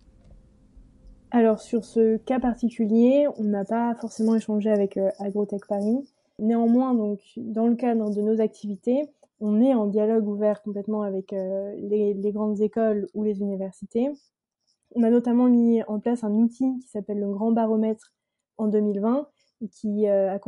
Alors 1.35 1.61
sur 1.61 1.83
ce 1.83 2.19
cas 2.19 2.39
particulier, 2.39 3.27
on 3.39 3.45
n'a 3.45 3.65
pas 3.65 3.95
forcément 3.95 4.35
échangé 4.35 4.71
avec 4.71 4.99
euh, 4.99 5.09
Agrotech 5.19 5.67
Paris. 5.67 6.07
Néanmoins, 6.39 6.93
donc 6.93 7.21
dans 7.39 7.67
le 7.69 7.75
cadre 7.75 8.11
de 8.15 8.21
nos 8.21 8.39
activités, 8.43 9.09
on 9.41 9.63
est 9.63 9.73
en 9.73 9.87
dialogue 9.87 10.29
ouvert 10.29 10.61
complètement 10.61 11.01
avec 11.01 11.33
euh, 11.33 11.75
les, 11.79 12.33
grandes 12.33 12.61
écoles 12.61 13.09
ou 13.15 13.25
les 13.25 13.41
universités. 13.41 14.11
On 14.95 15.03
a 15.05 15.09
notamment 15.09 15.49
mis 15.49 15.83
en 15.85 16.01
place 16.01 16.23
un 16.23 16.33
outil 16.33 16.79
qui 16.81 16.89
s'appelle 16.89 17.19
le 17.19 17.33
Grand 17.33 17.51
Baromètre 17.51 18.13
en 18.59 18.69
2020 18.69 19.27
et 19.63 19.69
qui 19.69 20.09
euh, 20.09 20.35
a, 20.35 20.39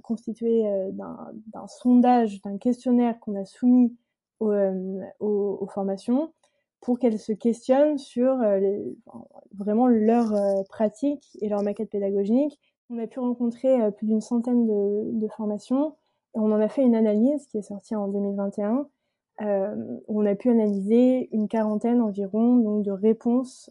constitué 0.00 0.64
d'un 0.94 1.66
sondage, 1.68 2.42
d'un 2.42 2.58
questionnaire 2.58 3.20
qu'on 3.20 3.36
a 3.36 3.44
soumis 3.44 3.96
aux, 4.40 5.68
formations 5.72 6.32
pour 6.82 6.98
qu'elles 6.98 7.18
se 7.18 7.32
questionnent 7.32 7.96
sur 7.96 8.36
vraiment 9.56 9.86
leur 9.86 10.34
pratique 10.68 11.38
et 11.40 11.48
leur 11.48 11.62
maquette 11.62 11.90
pédagogique. 11.90 12.58
On 12.90 12.98
a 12.98 13.06
pu 13.06 13.20
rencontrer 13.20 13.90
plus 13.92 14.06
d'une 14.06 14.20
centaine 14.20 14.66
de, 14.66 15.28
formations 15.28 15.94
et 16.34 16.40
on 16.40 16.52
en 16.52 16.60
a 16.60 16.68
fait 16.68 16.82
une 16.82 16.96
analyse 16.96 17.46
qui 17.46 17.58
est 17.58 17.62
sortie 17.62 17.94
en 17.94 18.08
2021 18.08 18.88
où 20.08 20.20
on 20.20 20.26
a 20.26 20.34
pu 20.34 20.50
analyser 20.50 21.28
une 21.32 21.48
quarantaine 21.48 22.02
environ 22.02 22.56
donc 22.56 22.84
de 22.84 22.90
réponses 22.90 23.70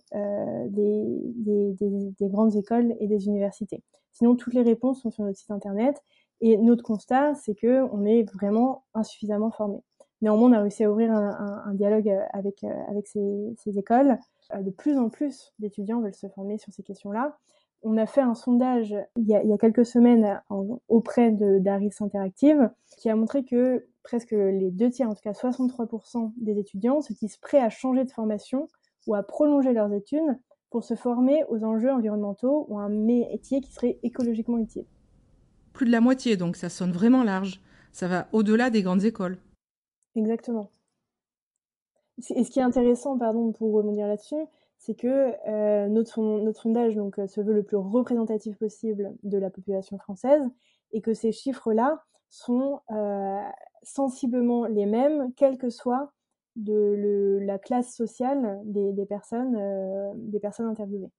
des, 0.69 1.21
des, 1.35 2.29
grandes 2.29 2.55
écoles 2.55 2.95
et 2.99 3.07
des 3.07 3.27
universités. 3.27 3.83
Sinon, 4.13 4.35
toutes 4.35 4.53
les 4.53 4.61
réponses 4.61 5.01
sont 5.01 5.11
sur 5.11 5.23
notre 5.23 5.37
site 5.37 5.51
internet. 5.51 6.01
Et 6.41 6.57
notre 6.57 6.83
constat, 6.83 7.35
c'est 7.35 7.53
que 7.53 7.83
on 7.93 8.03
est 8.03 8.23
vraiment 8.23 8.83
insuffisamment 8.93 9.51
formé. 9.51 9.77
Néanmoins, 10.21 10.49
on 10.49 10.53
a 10.53 10.61
réussi 10.61 10.83
à 10.83 10.91
ouvrir 10.91 11.11
un, 11.11 11.73
dialogue 11.73 12.09
avec, 12.31 12.63
avec 12.63 13.07
ces, 13.07 13.77
écoles. 13.77 14.17
De 14.55 14.69
plus 14.69 14.97
en 14.97 15.09
plus 15.09 15.53
d'étudiants 15.59 16.01
veulent 16.01 16.13
se 16.13 16.27
former 16.27 16.57
sur 16.57 16.71
ces 16.71 16.83
questions-là. 16.83 17.37
On 17.83 17.97
a 17.97 18.05
fait 18.05 18.21
un 18.21 18.35
sondage 18.35 18.95
il 19.15 19.27
y 19.27 19.35
a, 19.35 19.57
quelques 19.57 19.85
semaines 19.85 20.39
auprès 20.87 21.31
d'Aris 21.31 21.95
Interactive 21.99 22.69
qui 22.97 23.09
a 23.09 23.15
montré 23.15 23.43
que 23.43 23.87
presque 24.03 24.31
les 24.31 24.69
deux 24.69 24.89
tiers, 24.91 25.09
en 25.09 25.15
tout 25.15 25.23
cas 25.23 25.31
63% 25.31 26.33
des 26.37 26.59
étudiants 26.59 27.01
se 27.01 27.13
disent 27.13 27.37
prêts 27.37 27.59
à 27.59 27.69
changer 27.69 28.03
de 28.03 28.11
formation 28.11 28.67
ou 29.07 29.15
à 29.15 29.23
prolonger 29.23 29.73
leurs 29.73 29.91
études 29.93 30.37
pour 30.69 30.83
se 30.83 30.95
former 30.95 31.43
aux 31.49 31.63
enjeux 31.63 31.91
environnementaux 31.91 32.65
ou 32.69 32.79
à 32.79 32.83
un 32.83 32.89
métier 32.89 33.61
qui 33.61 33.73
serait 33.73 33.99
écologiquement 34.03 34.59
utile. 34.59 34.85
Plus 35.73 35.85
de 35.85 35.91
la 35.91 36.01
moitié, 36.01 36.37
donc 36.37 36.55
ça 36.55 36.69
sonne 36.69 36.91
vraiment 36.91 37.23
large. 37.23 37.61
Ça 37.91 38.07
va 38.07 38.27
au-delà 38.31 38.69
des 38.69 38.83
grandes 38.83 39.03
écoles. 39.03 39.37
Exactement. 40.15 40.69
Et 42.35 42.43
ce 42.43 42.51
qui 42.51 42.59
est 42.59 42.63
intéressant, 42.63 43.17
pardon, 43.17 43.51
pour 43.51 43.73
rebondir 43.73 44.07
là-dessus, 44.07 44.45
c'est 44.77 44.95
que 44.95 45.33
euh, 45.47 45.87
notre, 45.87 46.21
notre, 46.21 46.61
sondage 46.61 46.95
donc, 46.95 47.19
euh, 47.19 47.27
se 47.27 47.39
veut 47.39 47.53
le 47.53 47.63
plus 47.63 47.77
représentatif 47.77 48.57
possible 48.57 49.15
de 49.23 49.37
la 49.37 49.49
population 49.49 49.97
française 49.99 50.41
et 50.91 51.01
que 51.01 51.13
ces 51.13 51.31
chiffres-là 51.31 52.03
sont 52.29 52.79
euh, 52.91 53.41
sensiblement 53.83 54.65
les 54.65 54.85
mêmes, 54.85 55.33
quelle 55.35 55.57
que 55.57 55.69
soit 55.69 56.11
la 56.55 57.57
classe 57.59 57.95
sociale 57.95 58.59
des, 58.65 59.05
personnes, 59.05 59.57
des 60.15 60.39
personnes 60.39 60.65
interviewées. 60.65 61.09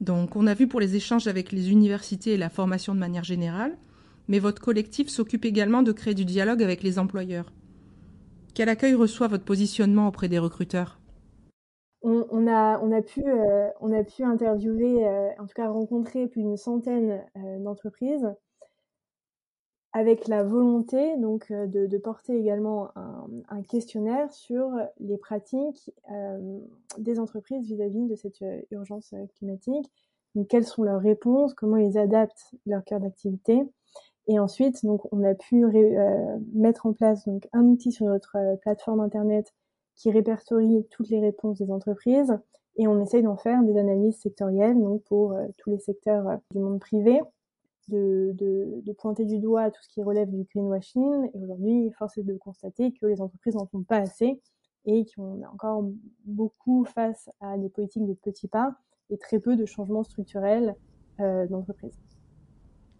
Donc, 0.00 0.34
on 0.34 0.46
a 0.46 0.54
vu 0.54 0.66
pour 0.66 0.80
les 0.80 0.96
échanges 0.96 1.26
avec 1.26 1.52
les 1.52 1.70
universités 1.70 2.32
et 2.32 2.36
la 2.38 2.48
formation 2.48 2.94
de 2.94 3.00
manière 3.00 3.24
générale, 3.24 3.76
mais 4.28 4.38
votre 4.38 4.62
collectif 4.62 5.08
s'occupe 5.08 5.44
également 5.44 5.82
de 5.82 5.92
créer 5.92 6.14
du 6.14 6.24
dialogue 6.24 6.62
avec 6.62 6.82
les 6.82 6.98
employeurs. 6.98 7.52
Quel 8.54 8.68
accueil 8.68 8.94
reçoit 8.94 9.28
votre 9.28 9.44
positionnement 9.44 10.08
auprès 10.08 10.28
des 10.28 10.38
recruteurs? 10.38 11.00
Euh, 12.04 12.24
on 13.80 13.92
a 13.92 14.04
pu 14.04 14.24
interviewer, 14.24 15.06
euh, 15.06 15.30
en 15.38 15.46
tout 15.46 15.54
cas 15.54 15.68
rencontrer 15.68 16.26
plus 16.26 16.42
d'une 16.42 16.56
centaine 16.56 17.22
euh, 17.36 17.58
d'entreprises 17.58 18.28
avec 19.92 20.28
la 20.28 20.44
volonté 20.44 21.16
donc 21.16 21.50
de, 21.50 21.98
porter 21.98 22.38
également 22.38 22.90
un, 22.94 23.62
questionnaire 23.62 24.30
sur 24.32 24.70
les 25.00 25.18
pratiques 25.18 25.90
des 26.96 27.18
entreprises 27.18 27.66
vis-à-vis 27.66 28.06
de 28.06 28.14
cette 28.14 28.44
urgence 28.70 29.12
climatique. 29.34 29.90
quelles 30.48 30.64
sont 30.64 30.84
leurs 30.84 31.00
réponses, 31.00 31.54
comment 31.54 31.76
ils 31.76 31.98
adaptent 31.98 32.54
leur 32.66 32.84
cœur 32.84 33.00
d'activité? 33.00 33.64
Et 34.30 34.38
ensuite, 34.38 34.86
donc, 34.86 35.12
on 35.12 35.24
a 35.24 35.34
pu 35.34 35.64
euh, 35.64 36.38
mettre 36.52 36.86
en 36.86 36.92
place 36.92 37.26
donc 37.26 37.48
un 37.52 37.64
outil 37.64 37.90
sur 37.90 38.06
notre 38.06 38.36
euh, 38.36 38.54
plateforme 38.54 39.00
internet 39.00 39.52
qui 39.96 40.08
répertorie 40.08 40.86
toutes 40.88 41.08
les 41.08 41.18
réponses 41.18 41.58
des 41.58 41.72
entreprises 41.72 42.38
et 42.76 42.86
on 42.86 43.02
essaye 43.02 43.24
d'en 43.24 43.36
faire 43.36 43.60
des 43.64 43.76
analyses 43.76 44.20
sectorielles 44.20 44.80
donc 44.80 45.02
pour 45.02 45.32
euh, 45.32 45.48
tous 45.56 45.70
les 45.70 45.80
secteurs 45.80 46.38
du 46.52 46.60
monde 46.60 46.78
privé, 46.78 47.20
de, 47.88 48.92
pointer 48.98 49.24
du 49.24 49.40
doigt 49.40 49.68
tout 49.72 49.82
ce 49.82 49.88
qui 49.88 50.00
relève 50.00 50.30
du 50.30 50.44
greenwashing. 50.44 51.30
Et 51.34 51.42
aujourd'hui, 51.42 51.90
force 51.98 52.16
est 52.16 52.22
de 52.22 52.36
constater 52.36 52.92
que 52.92 53.06
les 53.06 53.20
entreprises 53.20 53.56
n'en 53.56 53.66
font 53.66 53.82
pas 53.82 53.96
assez 53.96 54.40
et 54.86 55.06
qu'on 55.06 55.42
a 55.42 55.48
encore 55.48 55.90
beaucoup 56.24 56.84
face 56.84 57.28
à 57.40 57.58
des 57.58 57.68
politiques 57.68 58.06
de 58.06 58.14
petits 58.14 58.46
pas 58.46 58.76
et 59.10 59.18
très 59.18 59.40
peu 59.40 59.56
de 59.56 59.66
changements 59.66 60.04
structurels 60.04 60.76
d'entreprise. 61.18 61.98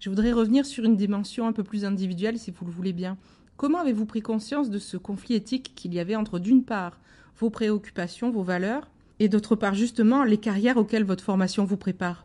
Je 0.01 0.09
voudrais 0.09 0.33
revenir 0.33 0.65
sur 0.65 0.85
une 0.85 0.97
dimension 0.97 1.47
un 1.47 1.53
peu 1.53 1.63
plus 1.63 1.85
individuelle, 1.85 2.39
si 2.39 2.51
vous 2.51 2.65
le 2.65 2.73
voulez 2.73 2.95
bien. 2.95 3.19
Comment 3.59 3.81
avez-vous 3.81 4.07
pris 4.07 4.23
conscience 4.23 4.71
de 4.71 4.79
ce 4.79 4.97
conflit 4.97 5.35
éthique 5.35 5.75
qu'il 5.77 5.93
y 5.93 6.01
avait 6.01 6.17
entre, 6.17 6.39
d'une 6.39 6.65
part, 6.65 6.99
vos 7.39 7.51
préoccupations, 7.51 8.31
vos 8.31 8.43
valeurs, 8.43 8.91
et 9.19 9.29
d'autre 9.29 9.57
part, 9.57 9.75
justement, 9.75 10.25
les 10.25 10.39
carrières 10.39 10.79
auxquelles 10.79 11.05
votre 11.05 11.23
formation 11.23 11.67
vous 11.67 11.77
prépare? 11.77 12.25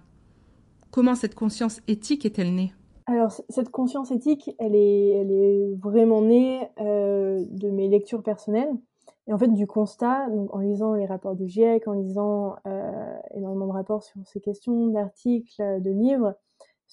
Comment 0.90 1.16
cette 1.16 1.36
conscience 1.36 1.82
éthique 1.90 2.26
est-elle 2.26 2.56
née? 2.56 2.72
Alors 3.08 3.34
cette 3.50 3.70
conscience 3.70 4.10
éthique, 4.10 4.56
elle 4.58 4.74
est, 4.74 5.76
vraiment 5.84 6.22
née 6.22 6.62
euh, 6.80 7.44
de 7.52 7.70
mes 7.70 7.90
lectures 7.90 8.24
personnelles. 8.24 8.72
Et 9.28 9.34
en 9.34 9.38
fait 9.38 9.50
du 9.50 9.68
constat, 9.68 10.30
donc 10.30 10.56
en 10.56 10.60
lisant 10.60 10.94
les 10.94 11.06
rapports 11.06 11.36
du 11.36 11.50
GIEC, 11.50 11.90
en 11.90 11.94
lisant 11.94 12.56
euh, 12.68 13.18
énormément 13.34 13.68
de 13.68 13.74
rapports 13.74 14.04
sur 14.04 14.26
ces 14.26 14.40
questions, 14.40 14.88
d'articles, 14.88 15.62
de 15.82 15.92
livres, 15.92 16.36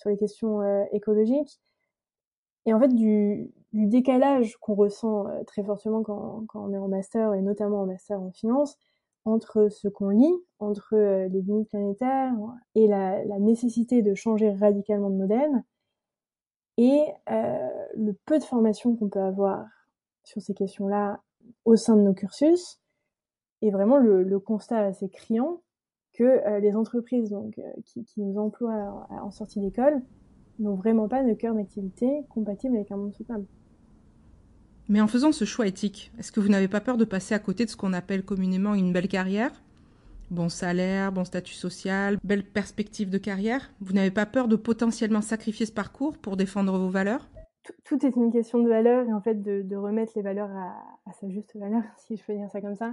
sur 0.03 0.11
les 0.11 0.17
questions 0.17 0.61
euh, 0.61 0.85
écologiques. 0.93 1.61
Et 2.67 2.75
en 2.75 2.81
fait, 2.81 2.95
du, 2.95 3.51
décalage 3.73 4.57
qu'on 4.59 4.75
ressent 4.75 5.27
euh, 5.29 5.43
très 5.45 5.65
fortement 5.65 6.03
quand, 6.03 6.45
on 6.55 6.73
est 6.73 6.79
en 6.79 6.89
master, 6.89 7.35
et 7.35 7.43
notamment 7.43 7.83
en 7.83 7.87
master 7.87 8.21
en 8.21 8.33
finance, 8.33 8.77
entre 9.25 9.69
ce 9.69 9.89
qu'on 9.89 10.11
lit, 10.11 10.35
entre 10.59 10.95
euh, 10.95 11.29
les 11.29 11.41
limites 11.43 11.71
planétaires 11.71 12.33
et 12.75 12.89
la, 12.89 13.25
nécessité 13.39 14.03
de 14.03 14.15
changer 14.15 14.53
radicalement 14.53 15.11
de 15.11 15.17
modèle, 15.17 15.63
et 16.79 17.05
le 17.29 18.13
peu 18.25 18.39
de 18.39 18.45
formation 18.45 18.97
qu'on 18.97 19.11
peut 19.11 19.21
avoir 19.21 19.67
sur 20.25 20.41
ces 20.41 20.55
questions-là 20.55 21.21
au 21.67 21.77
sein 21.77 21.97
de 21.97 22.01
nos 22.01 22.15
cursus, 22.15 22.81
et 23.61 23.71
vraiment 23.71 23.99
le, 23.99 24.23
le 24.23 24.41
constat 24.41 24.79
assez 24.79 25.09
criant 25.11 25.61
que 26.13 26.25
euh, 26.25 26.61
les 26.61 26.77
entreprises 26.77 27.31
donc, 27.31 27.59
euh, 27.59 27.63
qui, 27.85 28.05
qui, 28.05 28.21
nous 28.21 28.39
emploient 28.39 29.07
en 29.11 29.31
sortie 29.31 29.61
d'école 29.61 30.03
n'ont 30.59 30.75
vraiment 30.75 31.09
pas 31.09 31.23
de 31.23 31.33
cœur 31.35 31.55
d'activité 31.55 32.25
compatible 32.29 32.77
avec 32.77 32.91
un 32.93 32.97
monde 32.97 33.15
soutenable. 33.15 33.47
Mais 34.89 35.01
en 35.01 35.07
faisant 35.07 35.33
ce 35.33 35.45
choix 35.45 35.67
éthique, 35.67 36.13
est-ce 36.19 36.33
que 36.33 36.41
vous 36.41 36.49
n'avez 36.49 36.69
pas 36.69 36.81
peur 36.81 36.97
de 36.97 37.05
passer 37.05 37.35
à 37.35 37.39
côté 37.39 37.65
de 37.65 37.71
ce 37.71 37.77
qu'on 37.77 37.93
appelle 37.93 38.25
communément 38.25 38.75
une 38.75 38.93
belle 38.93 39.09
carrière? 39.09 39.53
Bon 40.31 40.49
salaire, 40.49 41.13
bon 41.13 41.25
statut 41.25 41.55
social, 41.55 42.19
belle 42.25 42.45
perspective 42.45 43.11
de 43.11 43.19
carrière? 43.19 43.71
Vous 43.81 43.93
n'avez 43.93 44.11
pas 44.11 44.27
peur 44.27 44.49
de 44.49 44.57
potentiellement 44.57 45.21
sacrifier 45.21 45.67
ce 45.67 45.73
parcours 45.73 46.17
pour 46.19 46.37
défendre 46.37 46.79
vos 46.79 46.89
valeurs? 46.89 47.29
Tout, 47.65 47.75
tout, 47.85 48.07
est 48.07 48.17
une 48.17 48.33
question 48.33 48.59
de 48.59 48.69
valeur 48.69 49.07
et 49.09 49.13
en 49.13 49.21
fait 49.21 49.41
de, 49.41 49.63
de 49.63 49.77
remettre 49.77 50.13
les 50.17 50.23
valeurs 50.23 50.51
à, 50.51 50.75
à, 51.07 51.13
sa 51.13 51.29
juste 51.29 51.57
valeur, 51.57 51.83
si 51.97 52.17
je 52.17 52.25
peux 52.25 52.35
dire 52.35 52.51
ça 52.51 52.61
comme 52.61 52.77
ça. 52.77 52.93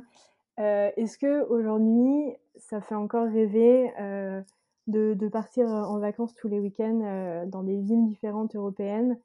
Euh, 0.60 0.91
Est-ce 0.98 1.17
que 1.17 1.48
aujourd'hui, 1.48 2.36
ça 2.58 2.82
fait 2.82 2.95
encore 2.95 3.28
rêver 3.28 3.91
euh, 4.00 4.41
de, 4.88 5.13
de, 5.13 5.28
partir 5.30 5.67
en 5.67 6.00
vacances 6.00 6.36
tous 6.36 6.50
les 6.50 6.60
week-ends 6.60 7.02
euh, 7.04 7.45
dans 7.45 7.63
des 7.63 7.78
villes 7.78 8.08
différentes 8.08 8.56
européennes, 8.56 9.17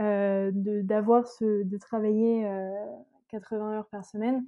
euh, 0.00 0.50
d'avoir 0.52 1.28
ce, 1.28 1.62
de 1.62 1.78
travailler 1.78 2.42
80 3.28 3.56
euh, 3.56 3.76
heures 3.76 3.88
par 3.88 4.04
semaine? 4.04 4.44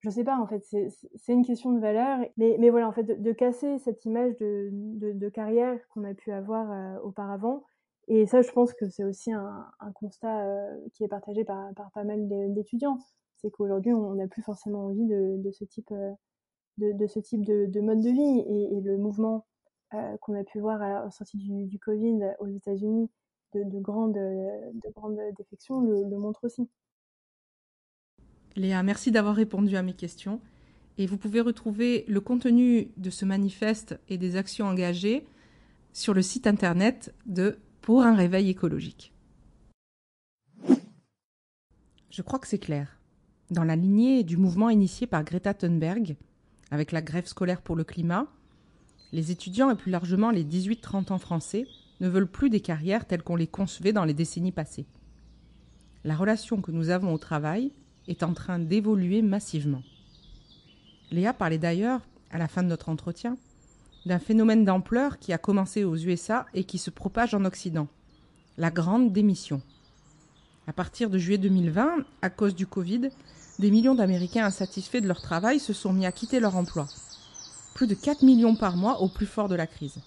Je 0.00 0.10
sais 0.10 0.24
pas, 0.24 0.38
en 0.38 0.46
fait, 0.46 0.64
c'est 0.64 1.32
une 1.32 1.44
question 1.44 1.72
de 1.72 1.78
valeur, 1.78 2.18
mais, 2.38 2.56
mais 2.58 2.70
voilà, 2.70 2.88
en 2.88 2.92
fait, 2.92 3.04
de, 3.04 3.14
de 3.14 3.32
casser 3.32 3.78
cette 3.78 4.04
image 4.06 4.36
de, 4.38 4.70
de, 4.72 5.12
de 5.12 5.28
carrière 5.28 5.78
qu'on 5.90 6.04
a 6.04 6.14
pu 6.14 6.32
avoir 6.32 6.72
euh, 6.72 6.98
auparavant. 7.02 7.64
Et 8.08 8.26
ça, 8.26 8.42
je 8.42 8.50
pense 8.50 8.72
que 8.72 8.88
c'est 8.88 9.04
aussi 9.04 9.30
un, 9.32 9.66
un 9.78 9.92
constat 9.92 10.46
qui 10.94 11.04
est 11.04 11.08
partagé 11.08 11.44
par, 11.44 11.72
par 11.74 11.92
pas 11.92 12.02
mal 12.02 12.26
d'étudiants 12.54 12.98
c'est 13.40 13.50
qu'aujourd'hui 13.50 13.92
on 13.92 14.14
n'a 14.14 14.28
plus 14.28 14.42
forcément 14.42 14.86
envie 14.86 15.06
de, 15.06 15.50
ce 15.52 15.64
type 15.64 15.92
de, 16.78 17.66
de, 17.66 17.80
mode 17.80 18.00
de 18.00 18.10
vie 18.10 18.76
et, 18.76 18.80
le 18.80 18.96
mouvement 18.96 19.46
euh, 19.94 20.16
qu'on 20.18 20.38
a 20.38 20.44
pu 20.44 20.60
voir 20.60 20.80
à 20.82 21.04
la 21.04 21.10
sortie 21.10 21.38
du, 21.38 21.78
Covid 21.78 22.20
aux 22.38 22.48
États-Unis 22.48 23.10
de, 23.54 23.64
de, 23.64 23.78
grandes, 23.80 24.14
de 24.14 24.92
grandes 24.94 25.18
défections 25.36 25.80
le 25.80 26.16
montre 26.16 26.44
aussi. 26.44 26.68
Léa, 28.56 28.82
merci 28.82 29.10
d'avoir 29.10 29.34
répondu 29.36 29.76
à 29.76 29.82
mes 29.82 29.94
questions. 29.94 30.40
Et 30.98 31.06
vous 31.06 31.16
pouvez 31.16 31.40
retrouver 31.40 32.04
le 32.08 32.20
contenu 32.20 32.90
de 32.96 33.10
ce 33.10 33.24
manifeste 33.24 33.98
et 34.08 34.18
des 34.18 34.36
actions 34.36 34.66
engagées 34.66 35.26
sur 35.92 36.14
le 36.14 36.22
site 36.22 36.46
internet 36.46 37.14
de 37.26 37.58
Pour 37.80 38.02
un 38.02 38.14
réveil 38.14 38.50
écologique. 38.50 39.14
Je 42.10 42.22
crois 42.22 42.38
que 42.38 42.46
c'est 42.46 42.58
clair 42.58 42.99
dans 43.50 43.64
la 43.64 43.76
lignée 43.76 44.22
du 44.22 44.36
mouvement 44.36 44.70
initié 44.70 45.06
par 45.06 45.24
Greta 45.24 45.54
Thunberg, 45.54 46.16
avec 46.70 46.92
la 46.92 47.02
grève 47.02 47.26
scolaire 47.26 47.62
pour 47.62 47.76
le 47.76 47.84
climat, 47.84 48.26
les 49.12 49.32
étudiants 49.32 49.70
et 49.70 49.74
plus 49.74 49.90
largement 49.90 50.30
les 50.30 50.44
18-30 50.44 51.12
ans 51.12 51.18
français 51.18 51.66
ne 52.00 52.08
veulent 52.08 52.30
plus 52.30 52.48
des 52.48 52.60
carrières 52.60 53.06
telles 53.06 53.22
qu'on 53.22 53.36
les 53.36 53.48
concevait 53.48 53.92
dans 53.92 54.04
les 54.04 54.14
décennies 54.14 54.52
passées. 54.52 54.86
La 56.04 56.14
relation 56.14 56.62
que 56.62 56.70
nous 56.70 56.90
avons 56.90 57.12
au 57.12 57.18
travail 57.18 57.72
est 58.08 58.22
en 58.22 58.32
train 58.34 58.58
d'évoluer 58.58 59.20
massivement. 59.20 59.82
Léa 61.10 61.32
parlait 61.32 61.58
d'ailleurs, 61.58 62.00
à 62.30 62.38
la 62.38 62.48
fin 62.48 62.62
de 62.62 62.68
notre 62.68 62.88
entretien, 62.88 63.36
d'un 64.06 64.18
phénomène 64.18 64.64
d'ampleur 64.64 65.18
qui 65.18 65.32
a 65.32 65.38
commencé 65.38 65.84
aux 65.84 65.96
USA 65.96 66.46
et 66.54 66.64
qui 66.64 66.78
se 66.78 66.90
propage 66.90 67.34
en 67.34 67.44
Occident, 67.44 67.88
la 68.56 68.70
grande 68.70 69.12
démission. 69.12 69.60
À 70.66 70.72
partir 70.72 71.10
de 71.10 71.18
juillet 71.18 71.38
2020, 71.38 72.04
à 72.22 72.30
cause 72.30 72.54
du 72.54 72.66
Covid, 72.66 73.10
des 73.60 73.70
millions 73.70 73.94
d'Américains 73.94 74.46
insatisfaits 74.46 75.02
de 75.02 75.06
leur 75.06 75.20
travail 75.20 75.60
se 75.60 75.74
sont 75.74 75.92
mis 75.92 76.06
à 76.06 76.12
quitter 76.12 76.40
leur 76.40 76.56
emploi. 76.56 76.88
Plus 77.74 77.86
de 77.86 77.94
4 77.94 78.22
millions 78.22 78.56
par 78.56 78.74
mois 78.74 79.02
au 79.02 79.08
plus 79.08 79.26
fort 79.26 79.48
de 79.48 79.54
la 79.54 79.66
crise. 79.66 80.00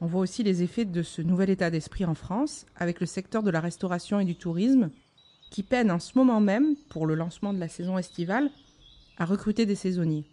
On 0.00 0.06
voit 0.06 0.20
aussi 0.20 0.44
les 0.44 0.62
effets 0.62 0.84
de 0.84 1.02
ce 1.02 1.20
nouvel 1.20 1.50
état 1.50 1.70
d'esprit 1.70 2.04
en 2.04 2.14
France, 2.14 2.64
avec 2.76 3.00
le 3.00 3.06
secteur 3.06 3.42
de 3.42 3.50
la 3.50 3.60
restauration 3.60 4.20
et 4.20 4.24
du 4.24 4.36
tourisme, 4.36 4.90
qui 5.50 5.64
peine 5.64 5.90
en 5.90 5.98
ce 5.98 6.16
moment 6.16 6.40
même, 6.40 6.76
pour 6.88 7.06
le 7.06 7.16
lancement 7.16 7.52
de 7.52 7.58
la 7.58 7.68
saison 7.68 7.98
estivale, 7.98 8.50
à 9.18 9.24
recruter 9.24 9.66
des 9.66 9.74
saisonniers. 9.74 10.24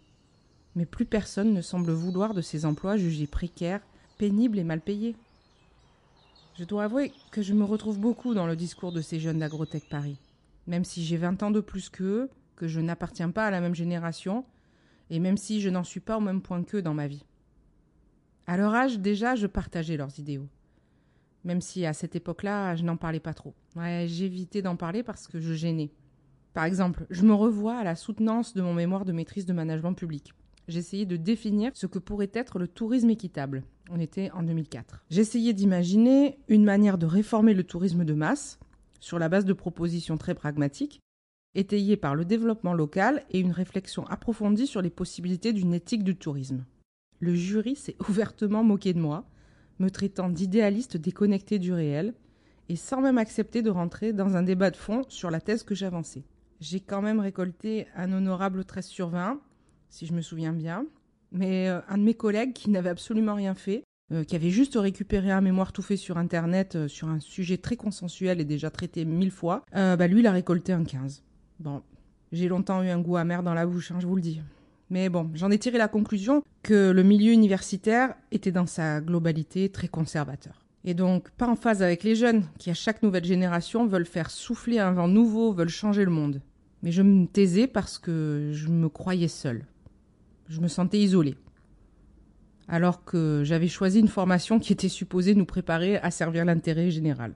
Mais 0.76 0.86
plus 0.86 1.06
personne 1.06 1.52
ne 1.52 1.60
semble 1.60 1.90
vouloir 1.90 2.34
de 2.34 2.40
ces 2.40 2.66
emplois 2.66 2.96
jugés 2.96 3.26
précaires, 3.26 3.82
pénibles 4.16 4.60
et 4.60 4.64
mal 4.64 4.80
payés. 4.80 5.16
Je 6.56 6.64
dois 6.64 6.84
avouer 6.84 7.12
que 7.32 7.42
je 7.42 7.52
me 7.52 7.64
retrouve 7.64 7.98
beaucoup 7.98 8.32
dans 8.32 8.46
le 8.46 8.54
discours 8.54 8.92
de 8.92 9.00
ces 9.00 9.18
jeunes 9.18 9.40
d'Agrotech 9.40 9.88
Paris 9.88 10.18
même 10.70 10.84
si 10.84 11.04
j'ai 11.04 11.16
20 11.16 11.42
ans 11.42 11.50
de 11.50 11.58
plus 11.58 11.88
qu'eux, 11.88 12.30
que 12.54 12.68
je 12.68 12.80
n'appartiens 12.80 13.30
pas 13.30 13.44
à 13.44 13.50
la 13.50 13.60
même 13.60 13.74
génération, 13.74 14.44
et 15.10 15.18
même 15.18 15.36
si 15.36 15.60
je 15.60 15.68
n'en 15.68 15.82
suis 15.82 15.98
pas 15.98 16.16
au 16.16 16.20
même 16.20 16.40
point 16.40 16.62
qu'eux 16.62 16.80
dans 16.80 16.94
ma 16.94 17.08
vie. 17.08 17.24
À 18.46 18.56
leur 18.56 18.72
âge, 18.72 19.00
déjà, 19.00 19.34
je 19.34 19.48
partageais 19.48 19.96
leurs 19.96 20.16
idéaux. 20.20 20.46
Même 21.42 21.60
si 21.60 21.84
à 21.86 21.92
cette 21.92 22.14
époque-là, 22.14 22.76
je 22.76 22.84
n'en 22.84 22.96
parlais 22.96 23.18
pas 23.18 23.34
trop. 23.34 23.52
Ouais, 23.74 24.06
j'évitais 24.08 24.62
d'en 24.62 24.76
parler 24.76 25.02
parce 25.02 25.26
que 25.26 25.40
je 25.40 25.54
gênais. 25.54 25.90
Par 26.54 26.64
exemple, 26.64 27.04
je 27.10 27.24
me 27.24 27.34
revois 27.34 27.76
à 27.76 27.84
la 27.84 27.96
soutenance 27.96 28.54
de 28.54 28.62
mon 28.62 28.74
mémoire 28.74 29.04
de 29.04 29.12
maîtrise 29.12 29.46
de 29.46 29.52
management 29.52 29.94
public. 29.94 30.34
J'essayais 30.68 31.06
de 31.06 31.16
définir 31.16 31.72
ce 31.74 31.86
que 31.86 31.98
pourrait 31.98 32.30
être 32.32 32.60
le 32.60 32.68
tourisme 32.68 33.10
équitable. 33.10 33.64
On 33.90 33.98
était 33.98 34.30
en 34.30 34.44
2004. 34.44 35.02
J'essayais 35.10 35.52
d'imaginer 35.52 36.38
une 36.46 36.64
manière 36.64 36.96
de 36.96 37.06
réformer 37.06 37.54
le 37.54 37.64
tourisme 37.64 38.04
de 38.04 38.14
masse, 38.14 38.60
sur 39.00 39.18
la 39.18 39.28
base 39.28 39.44
de 39.44 39.52
propositions 39.52 40.16
très 40.16 40.34
pragmatiques, 40.34 41.00
étayées 41.54 41.96
par 41.96 42.14
le 42.14 42.24
développement 42.24 42.74
local 42.74 43.24
et 43.30 43.40
une 43.40 43.52
réflexion 43.52 44.06
approfondie 44.06 44.66
sur 44.66 44.82
les 44.82 44.90
possibilités 44.90 45.52
d'une 45.52 45.74
éthique 45.74 46.04
du 46.04 46.16
tourisme. 46.16 46.64
Le 47.18 47.34
jury 47.34 47.76
s'est 47.76 47.96
ouvertement 48.08 48.62
moqué 48.62 48.92
de 48.92 49.00
moi, 49.00 49.24
me 49.78 49.90
traitant 49.90 50.28
d'idéaliste 50.28 50.96
déconnecté 50.96 51.58
du 51.58 51.72
réel, 51.72 52.14
et 52.68 52.76
sans 52.76 53.00
même 53.00 53.18
accepter 53.18 53.62
de 53.62 53.70
rentrer 53.70 54.12
dans 54.12 54.36
un 54.36 54.44
débat 54.44 54.70
de 54.70 54.76
fond 54.76 55.02
sur 55.08 55.30
la 55.30 55.40
thèse 55.40 55.64
que 55.64 55.74
j'avançais. 55.74 56.22
J'ai 56.60 56.78
quand 56.78 57.02
même 57.02 57.18
récolté 57.18 57.88
un 57.96 58.12
honorable 58.12 58.64
13 58.64 58.86
sur 58.86 59.08
20, 59.08 59.40
si 59.88 60.06
je 60.06 60.12
me 60.12 60.20
souviens 60.20 60.52
bien, 60.52 60.86
mais 61.32 61.68
euh, 61.68 61.80
un 61.88 61.98
de 61.98 62.04
mes 62.04 62.14
collègues 62.14 62.52
qui 62.52 62.70
n'avait 62.70 62.90
absolument 62.90 63.34
rien 63.34 63.54
fait 63.54 63.82
euh, 64.12 64.24
qui 64.24 64.34
avait 64.34 64.50
juste 64.50 64.74
récupéré 64.74 65.30
un 65.30 65.40
mémoire 65.40 65.72
tout 65.72 65.82
fait 65.82 65.96
sur 65.96 66.18
Internet 66.18 66.74
euh, 66.74 66.88
sur 66.88 67.08
un 67.08 67.20
sujet 67.20 67.58
très 67.58 67.76
consensuel 67.76 68.40
et 68.40 68.44
déjà 68.44 68.68
traité 68.68 69.04
mille 69.04 69.30
fois, 69.30 69.64
euh, 69.76 69.94
bah 69.94 70.08
lui, 70.08 70.18
il 70.18 70.26
a 70.26 70.32
récolté 70.32 70.72
un 70.72 70.82
15. 70.82 71.22
Bon, 71.60 71.82
j'ai 72.32 72.48
longtemps 72.48 72.82
eu 72.82 72.88
un 72.88 72.98
goût 72.98 73.16
amer 73.16 73.44
dans 73.44 73.54
la 73.54 73.66
bouche, 73.66 73.92
hein, 73.92 73.98
je 74.00 74.08
vous 74.08 74.16
le 74.16 74.22
dis. 74.22 74.40
Mais 74.90 75.08
bon, 75.08 75.30
j'en 75.34 75.52
ai 75.52 75.58
tiré 75.58 75.78
la 75.78 75.86
conclusion 75.86 76.42
que 76.64 76.90
le 76.90 77.02
milieu 77.04 77.32
universitaire 77.32 78.14
était 78.32 78.50
dans 78.50 78.66
sa 78.66 79.00
globalité 79.00 79.68
très 79.68 79.86
conservateur. 79.86 80.66
Et 80.82 80.94
donc 80.94 81.30
pas 81.30 81.46
en 81.46 81.54
phase 81.54 81.80
avec 81.80 82.02
les 82.02 82.16
jeunes, 82.16 82.44
qui 82.58 82.70
à 82.70 82.74
chaque 82.74 83.04
nouvelle 83.04 83.24
génération 83.24 83.86
veulent 83.86 84.06
faire 84.06 84.32
souffler 84.32 84.80
un 84.80 84.90
vent 84.90 85.06
nouveau, 85.06 85.52
veulent 85.52 85.68
changer 85.68 86.04
le 86.04 86.10
monde. 86.10 86.40
Mais 86.82 86.90
je 86.90 87.02
me 87.02 87.26
taisais 87.26 87.68
parce 87.68 87.98
que 87.98 88.50
je 88.52 88.66
me 88.66 88.88
croyais 88.88 89.28
seule. 89.28 89.66
Je 90.48 90.60
me 90.60 90.66
sentais 90.66 90.98
isolée. 90.98 91.36
Alors 92.72 93.04
que 93.04 93.42
j'avais 93.42 93.66
choisi 93.66 93.98
une 93.98 94.06
formation 94.06 94.60
qui 94.60 94.72
était 94.72 94.88
supposée 94.88 95.34
nous 95.34 95.44
préparer 95.44 95.96
à 95.96 96.12
servir 96.12 96.44
l'intérêt 96.44 96.92
général. 96.92 97.34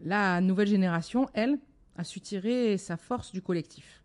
La 0.00 0.40
nouvelle 0.40 0.66
génération, 0.66 1.28
elle, 1.34 1.60
a 1.96 2.02
su 2.02 2.20
tirer 2.20 2.76
sa 2.78 2.96
force 2.96 3.30
du 3.30 3.42
collectif. 3.42 4.02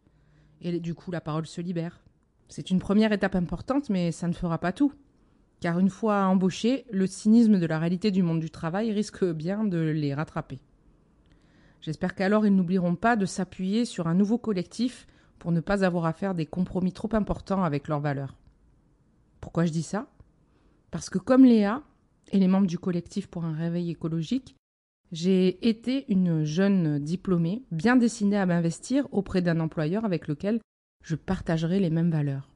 Et 0.61 0.79
du 0.79 0.93
coup, 0.93 1.09
la 1.09 1.19
parole 1.19 1.47
se 1.47 1.61
libère. 1.61 1.99
C'est 2.47 2.69
une 2.69 2.77
première 2.77 3.11
étape 3.11 3.33
importante, 3.33 3.89
mais 3.89 4.11
ça 4.11 4.27
ne 4.27 4.33
fera 4.33 4.59
pas 4.59 4.71
tout. 4.71 4.93
Car 5.61 5.79
une 5.79 5.89
fois 5.89 6.25
embauchés, 6.25 6.85
le 6.91 7.07
cynisme 7.07 7.59
de 7.59 7.65
la 7.65 7.79
réalité 7.79 8.11
du 8.11 8.21
monde 8.21 8.39
du 8.39 8.51
travail 8.51 8.91
risque 8.91 9.25
bien 9.25 9.63
de 9.63 9.79
les 9.79 10.13
rattraper. 10.13 10.59
J'espère 11.81 12.13
qu'alors 12.13 12.45
ils 12.45 12.55
n'oublieront 12.55 12.95
pas 12.95 13.15
de 13.15 13.25
s'appuyer 13.25 13.85
sur 13.85 14.05
un 14.05 14.13
nouveau 14.13 14.37
collectif 14.37 15.07
pour 15.39 15.51
ne 15.51 15.59
pas 15.59 15.83
avoir 15.83 16.05
à 16.05 16.13
faire 16.13 16.35
des 16.35 16.45
compromis 16.45 16.93
trop 16.93 17.09
importants 17.13 17.63
avec 17.63 17.87
leurs 17.87 17.99
valeurs. 17.99 18.35
Pourquoi 19.41 19.65
je 19.65 19.71
dis 19.71 19.83
ça? 19.83 20.09
Parce 20.91 21.09
que 21.09 21.17
comme 21.17 21.45
Léa 21.45 21.83
et 22.31 22.39
les 22.39 22.47
membres 22.47 22.67
du 22.67 22.79
collectif 22.79 23.27
pour 23.27 23.45
un 23.45 23.53
réveil 23.53 23.89
écologique, 23.89 24.55
j'ai 25.11 25.67
été 25.67 26.05
une 26.11 26.43
jeune 26.43 26.99
diplômée 26.99 27.63
bien 27.71 27.95
destinée 27.95 28.37
à 28.37 28.45
m'investir 28.45 29.07
auprès 29.11 29.41
d'un 29.41 29.59
employeur 29.59 30.05
avec 30.05 30.27
lequel 30.27 30.59
je 31.03 31.15
partagerai 31.15 31.79
les 31.79 31.89
mêmes 31.89 32.11
valeurs. 32.11 32.49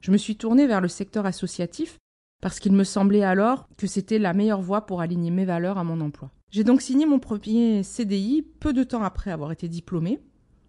Je 0.00 0.12
me 0.12 0.16
suis 0.16 0.36
tournée 0.36 0.66
vers 0.66 0.80
le 0.80 0.88
secteur 0.88 1.26
associatif 1.26 1.98
parce 2.42 2.60
qu'il 2.60 2.72
me 2.72 2.84
semblait 2.84 3.24
alors 3.24 3.66
que 3.78 3.86
c'était 3.86 4.18
la 4.18 4.34
meilleure 4.34 4.60
voie 4.60 4.86
pour 4.86 5.00
aligner 5.00 5.30
mes 5.30 5.46
valeurs 5.46 5.78
à 5.78 5.84
mon 5.84 6.00
emploi. 6.00 6.30
J'ai 6.50 6.62
donc 6.62 6.82
signé 6.82 7.06
mon 7.06 7.18
premier 7.18 7.82
CDI 7.82 8.42
peu 8.60 8.72
de 8.72 8.84
temps 8.84 9.02
après 9.02 9.30
avoir 9.30 9.50
été 9.50 9.66
diplômée 9.66 10.20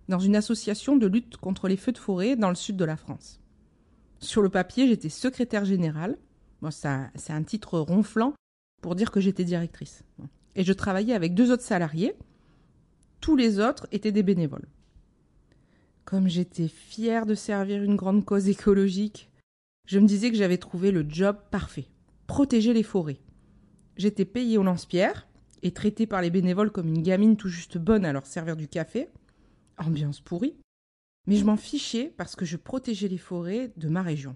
dans 0.08 0.20
une 0.20 0.36
association 0.36 0.96
de 0.96 1.06
lutte 1.06 1.38
contre 1.38 1.68
les 1.68 1.78
feux 1.78 1.92
de 1.92 1.98
forêt 1.98 2.36
dans 2.36 2.50
le 2.50 2.56
sud 2.56 2.78
de 2.78 2.86
la 2.86 2.96
France. 2.96 3.42
Sur 4.26 4.42
le 4.42 4.50
papier, 4.50 4.88
j'étais 4.88 5.10
secrétaire 5.10 5.66
générale. 5.66 6.18
C'est 6.72 7.32
un 7.32 7.44
titre 7.44 7.78
ronflant 7.78 8.34
pour 8.82 8.96
dire 8.96 9.12
que 9.12 9.20
j'étais 9.20 9.44
directrice 9.44 10.04
et 10.56 10.64
je 10.64 10.74
travaillais 10.74 11.14
avec 11.14 11.36
deux 11.36 11.52
autres 11.52 11.62
salariés. 11.62 12.16
Tous 13.22 13.36
les 13.36 13.60
autres 13.60 13.88
étaient 13.92 14.12
des 14.12 14.24
bénévoles. 14.24 14.68
Comme 16.06 16.28
j'étais 16.28 16.68
fière 16.68 17.28
de 17.28 17.36
servir 17.36 17.84
une 17.84 17.96
grande 17.96 18.26
cause 18.26 18.50
écologique, 18.50 19.30
je 19.88 20.00
me 20.00 20.08
disais 20.08 20.32
que 20.32 20.38
j'avais 20.38 20.58
trouvé 20.58 20.90
le 20.90 21.06
job 21.08 21.38
parfait. 21.52 21.88
Protéger 22.26 22.74
les 22.74 22.84
forêts. 22.84 23.20
J'étais 23.96 24.26
payée 24.26 24.58
au 24.58 24.64
lance-pierre 24.64 25.28
et 25.62 25.72
traitée 25.72 26.08
par 26.08 26.24
les 26.24 26.32
bénévoles 26.32 26.72
comme 26.72 26.88
une 26.88 27.04
gamine 27.04 27.38
tout 27.38 27.50
juste 27.50 27.78
bonne 27.78 28.06
à 28.06 28.12
leur 28.12 28.26
servir 28.26 28.56
du 28.56 28.68
café. 28.68 29.08
Ambiance 29.78 30.20
pourrie. 30.20 30.56
Mais 31.28 31.38
je 31.38 31.46
m'en 31.46 31.58
fichais 31.58 32.14
parce 32.18 32.36
que 32.36 32.46
je 32.46 32.58
protégeais 32.58 33.08
les 33.08 33.18
forêts 33.18 33.72
de 33.78 33.90
ma 33.90 34.02
région. 34.02 34.36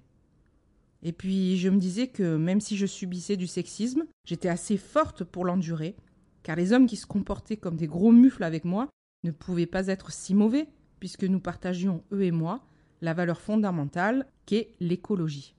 Et 1.04 1.13
puis 1.13 1.58
je 1.58 1.69
me 1.69 1.78
disais 1.78 2.08
que 2.08 2.36
même 2.36 2.62
si 2.62 2.75
je 2.75 2.86
subissais 2.86 3.38
du 3.38 3.47
sexisme, 3.47 4.06
j'étais 4.25 4.49
assez 4.49 4.78
forte 4.78 5.23
pour 5.23 5.45
l'endurer 5.45 5.95
car 6.43 6.56
les 6.56 6.73
hommes 6.73 6.88
qui 6.88 6.95
se 6.95 7.06
comportaient 7.06 7.58
comme 7.58 7.75
des 7.75 7.88
gros 7.88 8.12
mufles 8.12 8.43
avec 8.43 8.65
moi 8.65 8.89
ne 9.23 9.32
pouvaient 9.32 9.65
pas 9.65 9.88
être 9.88 10.12
si 10.12 10.34
mauvais, 10.34 10.69
puisque 10.99 11.23
nous 11.23 11.39
partagions, 11.39 12.04
eux 12.12 12.23
et 12.23 12.32
moi, 12.32 12.65
la 13.02 13.13
valeur 13.13 13.41
fondamentale 13.41 14.28
qu'est 14.45 14.73
l'écologie. 14.80 15.56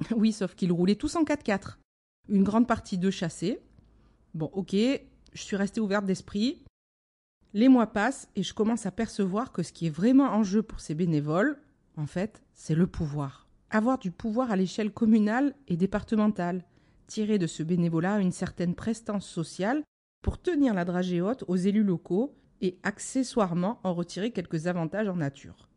oui, 0.16 0.32
sauf 0.32 0.54
qu'ils 0.54 0.72
roulaient 0.72 0.96
tous 0.96 1.16
en 1.16 1.24
4x4. 1.24 1.76
Une 2.28 2.44
grande 2.44 2.66
partie 2.66 2.98
d'eux 2.98 3.10
chassés. 3.10 3.60
Bon, 4.34 4.50
ok, 4.52 4.72
je 4.72 5.42
suis 5.42 5.56
restée 5.56 5.80
ouverte 5.80 6.06
d'esprit. 6.06 6.64
Les 7.52 7.68
mois 7.68 7.88
passent 7.88 8.28
et 8.36 8.44
je 8.44 8.54
commence 8.54 8.86
à 8.86 8.92
percevoir 8.92 9.50
que 9.50 9.64
ce 9.64 9.72
qui 9.72 9.86
est 9.86 9.90
vraiment 9.90 10.32
en 10.32 10.44
jeu 10.44 10.62
pour 10.62 10.78
ces 10.78 10.94
bénévoles, 10.94 11.58
en 11.96 12.06
fait, 12.06 12.42
c'est 12.54 12.76
le 12.76 12.86
pouvoir. 12.86 13.48
Avoir 13.70 13.98
du 13.98 14.12
pouvoir 14.12 14.52
à 14.52 14.56
l'échelle 14.56 14.92
communale 14.92 15.54
et 15.66 15.76
départementale, 15.76 16.64
tirer 17.08 17.38
de 17.38 17.48
ce 17.48 17.64
bénévolat 17.64 18.20
une 18.20 18.30
certaine 18.30 18.76
prestance 18.76 19.26
sociale 19.26 19.82
pour 20.22 20.40
tenir 20.40 20.74
la 20.74 20.84
dragée 20.84 21.20
haute 21.20 21.44
aux 21.48 21.56
élus 21.56 21.82
locaux 21.82 22.36
et 22.60 22.78
accessoirement 22.84 23.80
en 23.82 23.94
retirer 23.94 24.30
quelques 24.30 24.68
avantages 24.68 25.08
en 25.08 25.16
nature. 25.16 25.68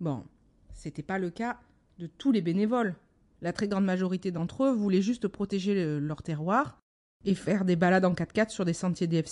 Bon, 0.00 0.24
c'était 0.72 1.02
pas 1.02 1.18
le 1.18 1.28
cas 1.28 1.58
de 1.98 2.06
tous 2.06 2.32
les 2.32 2.40
bénévoles. 2.40 2.94
La 3.42 3.52
très 3.52 3.68
grande 3.68 3.84
majorité 3.84 4.30
d'entre 4.30 4.64
eux 4.64 4.72
voulaient 4.72 5.02
juste 5.02 5.28
protéger 5.28 5.98
leur 6.00 6.22
terroir 6.22 6.80
et 7.24 7.34
faire 7.34 7.66
des 7.66 7.76
balades 7.76 8.04
en 8.06 8.14
4x4 8.14 8.48
sur 8.48 8.64
des 8.64 8.72
sentiers 8.72 9.06
des 9.06 9.24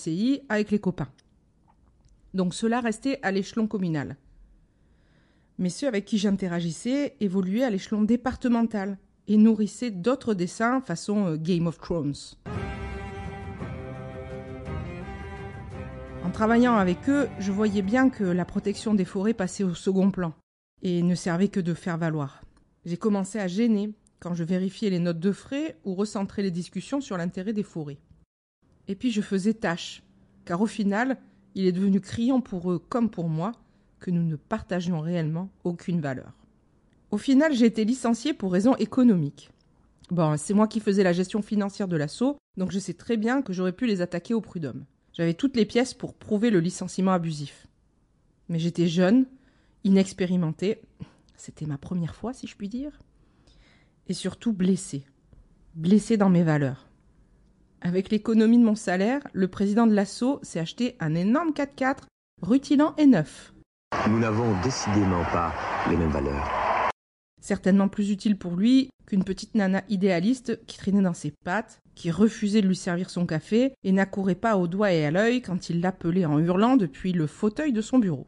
avec 0.48 0.70
les 0.70 0.78
copains. 0.78 1.08
Donc 2.36 2.52
cela 2.52 2.80
restait 2.80 3.18
à 3.22 3.32
l'échelon 3.32 3.66
communal. 3.66 4.18
Mais 5.56 5.70
ceux 5.70 5.88
avec 5.88 6.04
qui 6.04 6.18
j'interagissais 6.18 7.16
évoluaient 7.18 7.64
à 7.64 7.70
l'échelon 7.70 8.02
départemental 8.02 8.98
et 9.26 9.38
nourrissaient 9.38 9.90
d'autres 9.90 10.34
dessins 10.34 10.82
façon 10.82 11.28
euh, 11.28 11.36
Game 11.38 11.66
of 11.66 11.78
Thrones. 11.78 12.14
En 16.22 16.30
travaillant 16.30 16.74
avec 16.74 17.08
eux, 17.08 17.26
je 17.38 17.52
voyais 17.52 17.80
bien 17.80 18.10
que 18.10 18.24
la 18.24 18.44
protection 18.44 18.92
des 18.92 19.06
forêts 19.06 19.32
passait 19.32 19.64
au 19.64 19.72
second 19.72 20.10
plan 20.10 20.34
et 20.82 21.02
ne 21.02 21.14
servait 21.14 21.48
que 21.48 21.60
de 21.60 21.72
faire 21.72 21.96
valoir. 21.96 22.42
J'ai 22.84 22.98
commencé 22.98 23.38
à 23.38 23.48
gêner 23.48 23.94
quand 24.20 24.34
je 24.34 24.44
vérifiais 24.44 24.90
les 24.90 24.98
notes 24.98 25.20
de 25.20 25.32
frais 25.32 25.78
ou 25.84 25.94
recentrais 25.94 26.42
les 26.42 26.50
discussions 26.50 27.00
sur 27.00 27.16
l'intérêt 27.16 27.54
des 27.54 27.62
forêts. 27.62 27.98
Et 28.88 28.94
puis 28.94 29.10
je 29.10 29.22
faisais 29.22 29.54
tâche, 29.54 30.02
car 30.44 30.60
au 30.60 30.66
final, 30.66 31.16
il 31.56 31.66
est 31.66 31.72
devenu 31.72 32.00
criant 32.00 32.42
pour 32.42 32.70
eux 32.70 32.78
comme 32.78 33.08
pour 33.10 33.28
moi 33.28 33.52
que 33.98 34.10
nous 34.10 34.22
ne 34.22 34.36
partagions 34.36 35.00
réellement 35.00 35.48
aucune 35.64 36.02
valeur. 36.02 36.32
Au 37.10 37.16
final, 37.16 37.54
j'ai 37.54 37.64
été 37.64 37.84
licenciée 37.86 38.34
pour 38.34 38.52
raisons 38.52 38.76
économiques. 38.76 39.50
Bon, 40.10 40.36
c'est 40.36 40.52
moi 40.52 40.68
qui 40.68 40.80
faisais 40.80 41.02
la 41.02 41.14
gestion 41.14 41.40
financière 41.40 41.88
de 41.88 41.96
l'assaut, 41.96 42.36
donc 42.58 42.72
je 42.72 42.78
sais 42.78 42.92
très 42.92 43.16
bien 43.16 43.40
que 43.40 43.54
j'aurais 43.54 43.72
pu 43.72 43.86
les 43.86 44.02
attaquer 44.02 44.34
au 44.34 44.42
prud'homme. 44.42 44.84
J'avais 45.14 45.32
toutes 45.32 45.56
les 45.56 45.64
pièces 45.64 45.94
pour 45.94 46.12
prouver 46.12 46.50
le 46.50 46.60
licenciement 46.60 47.12
abusif. 47.12 47.66
Mais 48.50 48.58
j'étais 48.58 48.86
jeune, 48.86 49.24
inexpérimentée. 49.82 50.82
C'était 51.36 51.66
ma 51.66 51.78
première 51.78 52.14
fois, 52.14 52.34
si 52.34 52.46
je 52.46 52.54
puis 52.54 52.68
dire. 52.68 53.00
Et 54.08 54.14
surtout 54.14 54.52
blessée. 54.52 55.06
Blessée 55.74 56.18
dans 56.18 56.30
mes 56.30 56.42
valeurs. 56.42 56.85
Avec 57.86 58.10
l'économie 58.10 58.58
de 58.58 58.64
mon 58.64 58.74
salaire, 58.74 59.20
le 59.32 59.46
président 59.46 59.86
de 59.86 59.94
l'assaut 59.94 60.40
s'est 60.42 60.58
acheté 60.58 60.96
un 60.98 61.14
énorme 61.14 61.50
4x4 61.50 61.98
rutilant 62.42 62.94
et 62.98 63.06
neuf. 63.06 63.54
Nous 64.08 64.18
n'avons 64.18 64.60
décidément 64.62 65.22
pas 65.32 65.54
les 65.88 65.96
mêmes 65.96 66.10
valeurs 66.10 66.66
certainement 67.46 67.86
plus 67.86 68.10
utile 68.10 68.36
pour 68.36 68.56
lui 68.56 68.90
qu'une 69.06 69.22
petite 69.22 69.54
nana 69.54 69.84
idéaliste 69.88 70.66
qui 70.66 70.78
traînait 70.78 71.00
dans 71.00 71.14
ses 71.14 71.30
pattes, 71.44 71.78
qui 71.94 72.10
refusait 72.10 72.60
de 72.60 72.66
lui 72.66 72.74
servir 72.74 73.08
son 73.08 73.24
café 73.24 73.72
et 73.84 73.92
n'accourait 73.92 74.34
pas 74.34 74.56
au 74.56 74.66
doigt 74.66 74.92
et 74.92 75.06
à 75.06 75.12
l'œil 75.12 75.42
quand 75.42 75.70
il 75.70 75.80
l'appelait 75.80 76.24
en 76.24 76.40
hurlant 76.40 76.76
depuis 76.76 77.12
le 77.12 77.28
fauteuil 77.28 77.72
de 77.72 77.80
son 77.80 78.00
bureau. 78.00 78.26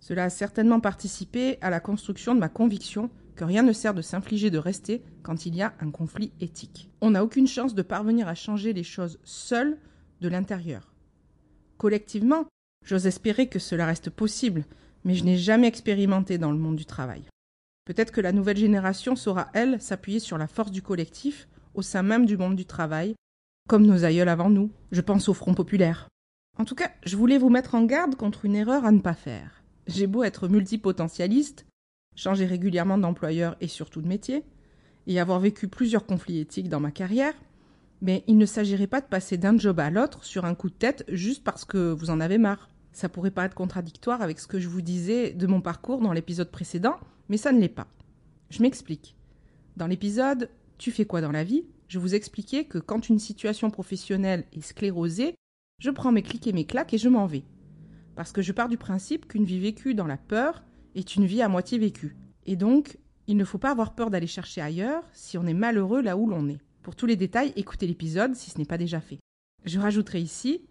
Cela 0.00 0.24
a 0.24 0.30
certainement 0.30 0.80
participé 0.80 1.58
à 1.60 1.70
la 1.70 1.78
construction 1.78 2.34
de 2.34 2.40
ma 2.40 2.48
conviction 2.48 3.10
que 3.36 3.44
rien 3.44 3.62
ne 3.62 3.72
sert 3.72 3.94
de 3.94 4.02
s'infliger 4.02 4.50
de 4.50 4.58
rester 4.58 5.02
quand 5.22 5.46
il 5.46 5.54
y 5.54 5.62
a 5.62 5.74
un 5.80 5.90
conflit 5.90 6.32
éthique. 6.40 6.90
On 7.00 7.10
n'a 7.10 7.24
aucune 7.24 7.46
chance 7.46 7.74
de 7.74 7.82
parvenir 7.82 8.28
à 8.28 8.34
changer 8.34 8.72
les 8.72 8.82
choses 8.82 9.18
seul 9.24 9.78
de 10.20 10.28
l'intérieur. 10.28 10.92
Collectivement, 11.78 12.46
j'ose 12.84 13.06
espérer 13.06 13.48
que 13.48 13.58
cela 13.58 13.86
reste 13.86 14.10
possible, 14.10 14.64
mais 15.04 15.14
je 15.14 15.24
n'ai 15.24 15.36
jamais 15.36 15.66
expérimenté 15.66 16.38
dans 16.38 16.52
le 16.52 16.58
monde 16.58 16.76
du 16.76 16.86
travail. 16.86 17.22
Peut-être 17.84 18.12
que 18.12 18.20
la 18.20 18.32
nouvelle 18.32 18.56
génération 18.56 19.16
saura, 19.16 19.48
elle, 19.54 19.80
s'appuyer 19.80 20.20
sur 20.20 20.38
la 20.38 20.46
force 20.46 20.70
du 20.70 20.82
collectif 20.82 21.48
au 21.74 21.82
sein 21.82 22.02
même 22.02 22.26
du 22.26 22.36
monde 22.36 22.54
du 22.54 22.66
travail, 22.66 23.14
comme 23.68 23.86
nos 23.86 24.04
aïeuls 24.04 24.28
avant 24.28 24.50
nous. 24.50 24.70
Je 24.92 25.00
pense 25.00 25.28
au 25.28 25.34
Front 25.34 25.54
populaire. 25.54 26.08
En 26.58 26.64
tout 26.64 26.74
cas, 26.74 26.90
je 27.04 27.16
voulais 27.16 27.38
vous 27.38 27.48
mettre 27.48 27.74
en 27.74 27.84
garde 27.84 28.14
contre 28.14 28.44
une 28.44 28.54
erreur 28.54 28.84
à 28.84 28.92
ne 28.92 29.00
pas 29.00 29.14
faire. 29.14 29.62
J'ai 29.86 30.06
beau 30.06 30.22
être 30.22 30.48
multipotentialiste, 30.48 31.66
changer 32.14 32.46
régulièrement 32.46 32.98
d'employeur 32.98 33.56
et 33.60 33.68
surtout 33.68 34.02
de 34.02 34.08
métier, 34.08 34.44
et 35.06 35.20
avoir 35.20 35.40
vécu 35.40 35.68
plusieurs 35.68 36.06
conflits 36.06 36.38
éthiques 36.38 36.68
dans 36.68 36.80
ma 36.80 36.90
carrière, 36.90 37.34
mais 38.00 38.24
il 38.26 38.36
ne 38.36 38.46
s'agirait 38.46 38.86
pas 38.86 39.00
de 39.00 39.06
passer 39.06 39.36
d'un 39.36 39.58
job 39.58 39.80
à 39.80 39.90
l'autre 39.90 40.24
sur 40.24 40.44
un 40.44 40.54
coup 40.54 40.70
de 40.70 40.74
tête 40.74 41.04
juste 41.08 41.44
parce 41.44 41.64
que 41.64 41.92
vous 41.92 42.10
en 42.10 42.20
avez 42.20 42.38
marre. 42.38 42.68
Ça 42.92 43.08
pourrait 43.08 43.30
pas 43.30 43.44
être 43.44 43.54
contradictoire 43.54 44.22
avec 44.22 44.38
ce 44.38 44.46
que 44.46 44.60
je 44.60 44.68
vous 44.68 44.82
disais 44.82 45.32
de 45.32 45.46
mon 45.46 45.60
parcours 45.60 46.00
dans 46.00 46.12
l'épisode 46.12 46.50
précédent, 46.50 46.96
mais 47.28 47.36
ça 47.36 47.52
ne 47.52 47.60
l'est 47.60 47.68
pas. 47.68 47.86
Je 48.50 48.60
m'explique. 48.62 49.16
Dans 49.76 49.86
l'épisode 49.86 50.50
Tu 50.78 50.90
fais 50.90 51.06
quoi 51.06 51.20
dans 51.20 51.32
la 51.32 51.44
vie? 51.44 51.64
je 51.92 51.98
vous 51.98 52.14
expliquais 52.14 52.64
que 52.64 52.78
quand 52.78 53.10
une 53.10 53.18
situation 53.18 53.70
professionnelle 53.70 54.46
est 54.54 54.62
sclérosée, 54.62 55.34
je 55.78 55.90
prends 55.90 56.10
mes 56.10 56.22
clics 56.22 56.46
et 56.46 56.54
mes 56.54 56.64
claques 56.64 56.94
et 56.94 56.98
je 56.98 57.10
m'en 57.10 57.26
vais. 57.26 57.44
Parce 58.14 58.32
que 58.32 58.40
je 58.40 58.52
pars 58.52 58.70
du 58.70 58.78
principe 58.78 59.28
qu'une 59.28 59.44
vie 59.44 59.60
vécue 59.60 59.92
dans 59.92 60.06
la 60.06 60.16
peur 60.16 60.64
est 60.94 61.16
une 61.16 61.26
vie 61.26 61.42
à 61.42 61.48
moitié 61.48 61.78
vécue, 61.78 62.16
Et 62.44 62.56
donc, 62.56 62.98
il 63.26 63.36
ne 63.36 63.44
faut 63.44 63.58
pas 63.58 63.70
avoir 63.70 63.94
peur 63.94 64.10
d'aller 64.10 64.26
chercher 64.26 64.60
ailleurs 64.60 65.04
si 65.12 65.38
on 65.38 65.46
est 65.46 65.54
malheureux 65.54 66.02
là 66.02 66.16
où 66.16 66.26
l'on 66.26 66.48
est. 66.48 66.58
Pour 66.82 66.96
tous 66.96 67.06
les 67.06 67.16
détails, 67.16 67.52
écoutez 67.56 67.86
l'épisode 67.86 68.34
si 68.34 68.50
ce 68.50 68.58
n'est 68.58 68.64
pas 68.64 68.78
déjà 68.78 69.00
fait. 69.00 69.20
Je 69.64 69.78
rajouterai 69.78 70.20
ici, 70.20 70.62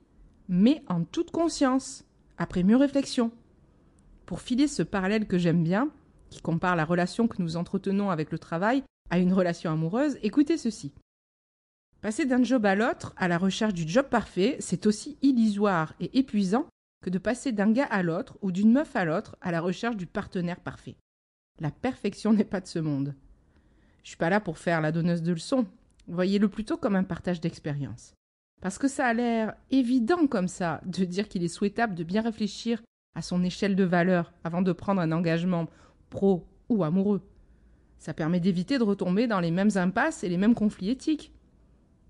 mais 0.49 0.83
en 0.87 1.03
toute 1.03 1.31
conscience, 1.31 2.03
après 2.37 2.63
mieux 2.63 2.75
réflexion. 2.75 3.31
Pour 4.25 4.41
filer 4.41 4.67
ce 4.67 4.83
parallèle 4.83 5.27
que 5.27 5.37
j'aime 5.37 5.63
bien, 5.63 5.89
qui 6.29 6.41
compare 6.41 6.75
la 6.75 6.85
relation 6.85 7.27
que 7.27 7.41
nous 7.41 7.55
entretenons 7.57 8.09
avec 8.09 8.31
le 8.31 8.39
travail 8.39 8.83
à 9.09 9.19
une 9.19 9.33
relation 9.33 9.71
amoureuse, 9.71 10.17
écoutez 10.23 10.57
ceci. 10.57 10.93
Passer 12.01 12.25
d'un 12.25 12.43
job 12.43 12.65
à 12.65 12.75
l'autre 12.75 13.13
à 13.15 13.27
la 13.27 13.37
recherche 13.37 13.73
du 13.73 13.87
job 13.87 14.07
parfait, 14.09 14.57
c'est 14.59 14.87
aussi 14.87 15.17
illusoire 15.21 15.93
et 15.99 16.17
épuisant 16.17 16.65
que 17.01 17.09
de 17.09 17.17
passer 17.17 17.51
d'un 17.51 17.71
gars 17.71 17.87
à 17.89 18.03
l'autre 18.03 18.37
ou 18.41 18.51
d'une 18.51 18.71
meuf 18.71 18.95
à 18.95 19.05
l'autre 19.05 19.35
à 19.41 19.51
la 19.51 19.59
recherche 19.59 19.97
du 19.97 20.05
partenaire 20.05 20.59
parfait. 20.59 20.97
La 21.59 21.71
perfection 21.71 22.33
n'est 22.33 22.43
pas 22.43 22.61
de 22.61 22.67
ce 22.67 22.79
monde. 22.79 23.15
Je 24.03 24.09
suis 24.09 24.17
pas 24.17 24.29
là 24.29 24.39
pour 24.39 24.57
faire 24.57 24.81
la 24.81 24.91
donneuse 24.91 25.21
de 25.21 25.33
leçons. 25.33 25.65
Voyez-le 26.07 26.49
plutôt 26.49 26.77
comme 26.77 26.95
un 26.95 27.03
partage 27.03 27.41
d'expérience. 27.41 28.13
Parce 28.61 28.77
que 28.77 28.87
ça 28.87 29.07
a 29.07 29.13
l'air 29.13 29.55
évident 29.71 30.27
comme 30.27 30.47
ça 30.47 30.81
de 30.85 31.03
dire 31.03 31.27
qu'il 31.27 31.43
est 31.43 31.47
souhaitable 31.47 31.95
de 31.95 32.03
bien 32.03 32.21
réfléchir 32.21 32.81
à 33.15 33.21
son 33.21 33.43
échelle 33.43 33.75
de 33.75 33.83
valeur 33.83 34.33
avant 34.43 34.61
de 34.61 34.71
prendre 34.71 35.01
un 35.01 35.11
engagement 35.11 35.67
pro 36.09 36.47
ou 36.69 36.83
amoureux. 36.83 37.21
Ça 37.97 38.13
permet 38.13 38.39
d'éviter 38.39 38.77
de 38.77 38.83
retomber 38.83 39.27
dans 39.27 39.39
les 39.39 39.51
mêmes 39.51 39.75
impasses 39.75 40.23
et 40.23 40.29
les 40.29 40.37
mêmes 40.37 40.55
conflits 40.55 40.89
éthiques. 40.89 41.33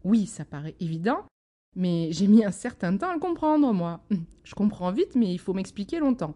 Oui, 0.03 0.25
ça 0.25 0.45
paraît 0.45 0.75
évident, 0.79 1.25
mais 1.75 2.11
j'ai 2.11 2.27
mis 2.27 2.43
un 2.43 2.51
certain 2.51 2.95
temps 2.97 3.09
à 3.09 3.13
le 3.13 3.19
comprendre, 3.19 3.73
moi. 3.73 4.01
Je 4.43 4.55
comprends 4.55 4.91
vite, 4.91 5.15
mais 5.15 5.33
il 5.33 5.39
faut 5.39 5.53
m'expliquer 5.53 5.99
longtemps. 5.99 6.35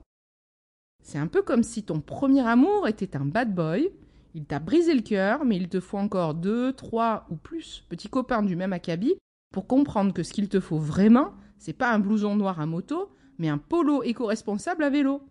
C'est 1.03 1.17
un 1.17 1.27
peu 1.27 1.41
comme 1.41 1.63
si 1.63 1.83
ton 1.83 2.01
premier 2.01 2.45
amour 2.45 2.87
était 2.87 3.15
un 3.15 3.25
bad 3.25 3.53
boy, 3.53 3.91
il 4.33 4.45
t'a 4.45 4.59
brisé 4.59 4.93
le 4.93 5.01
cœur, 5.01 5.45
mais 5.45 5.55
il 5.55 5.69
te 5.69 5.79
faut 5.79 5.97
encore 5.97 6.33
deux, 6.33 6.73
trois 6.73 7.25
ou 7.29 7.35
plus 7.35 7.85
petits 7.89 8.09
copains 8.09 8.43
du 8.43 8.55
même 8.55 8.73
acabit 8.73 9.15
pour 9.53 9.67
comprendre 9.67 10.13
que 10.13 10.23
ce 10.23 10.33
qu'il 10.33 10.49
te 10.49 10.59
faut 10.59 10.77
vraiment, 10.77 11.31
c'est 11.57 11.73
pas 11.73 11.93
un 11.93 11.99
blouson 11.99 12.35
noir 12.35 12.59
à 12.59 12.65
moto, 12.65 13.15
mais 13.37 13.47
un 13.47 13.57
polo 13.57 14.03
éco-responsable 14.03 14.83
à 14.83 14.89
vélo. 14.89 15.21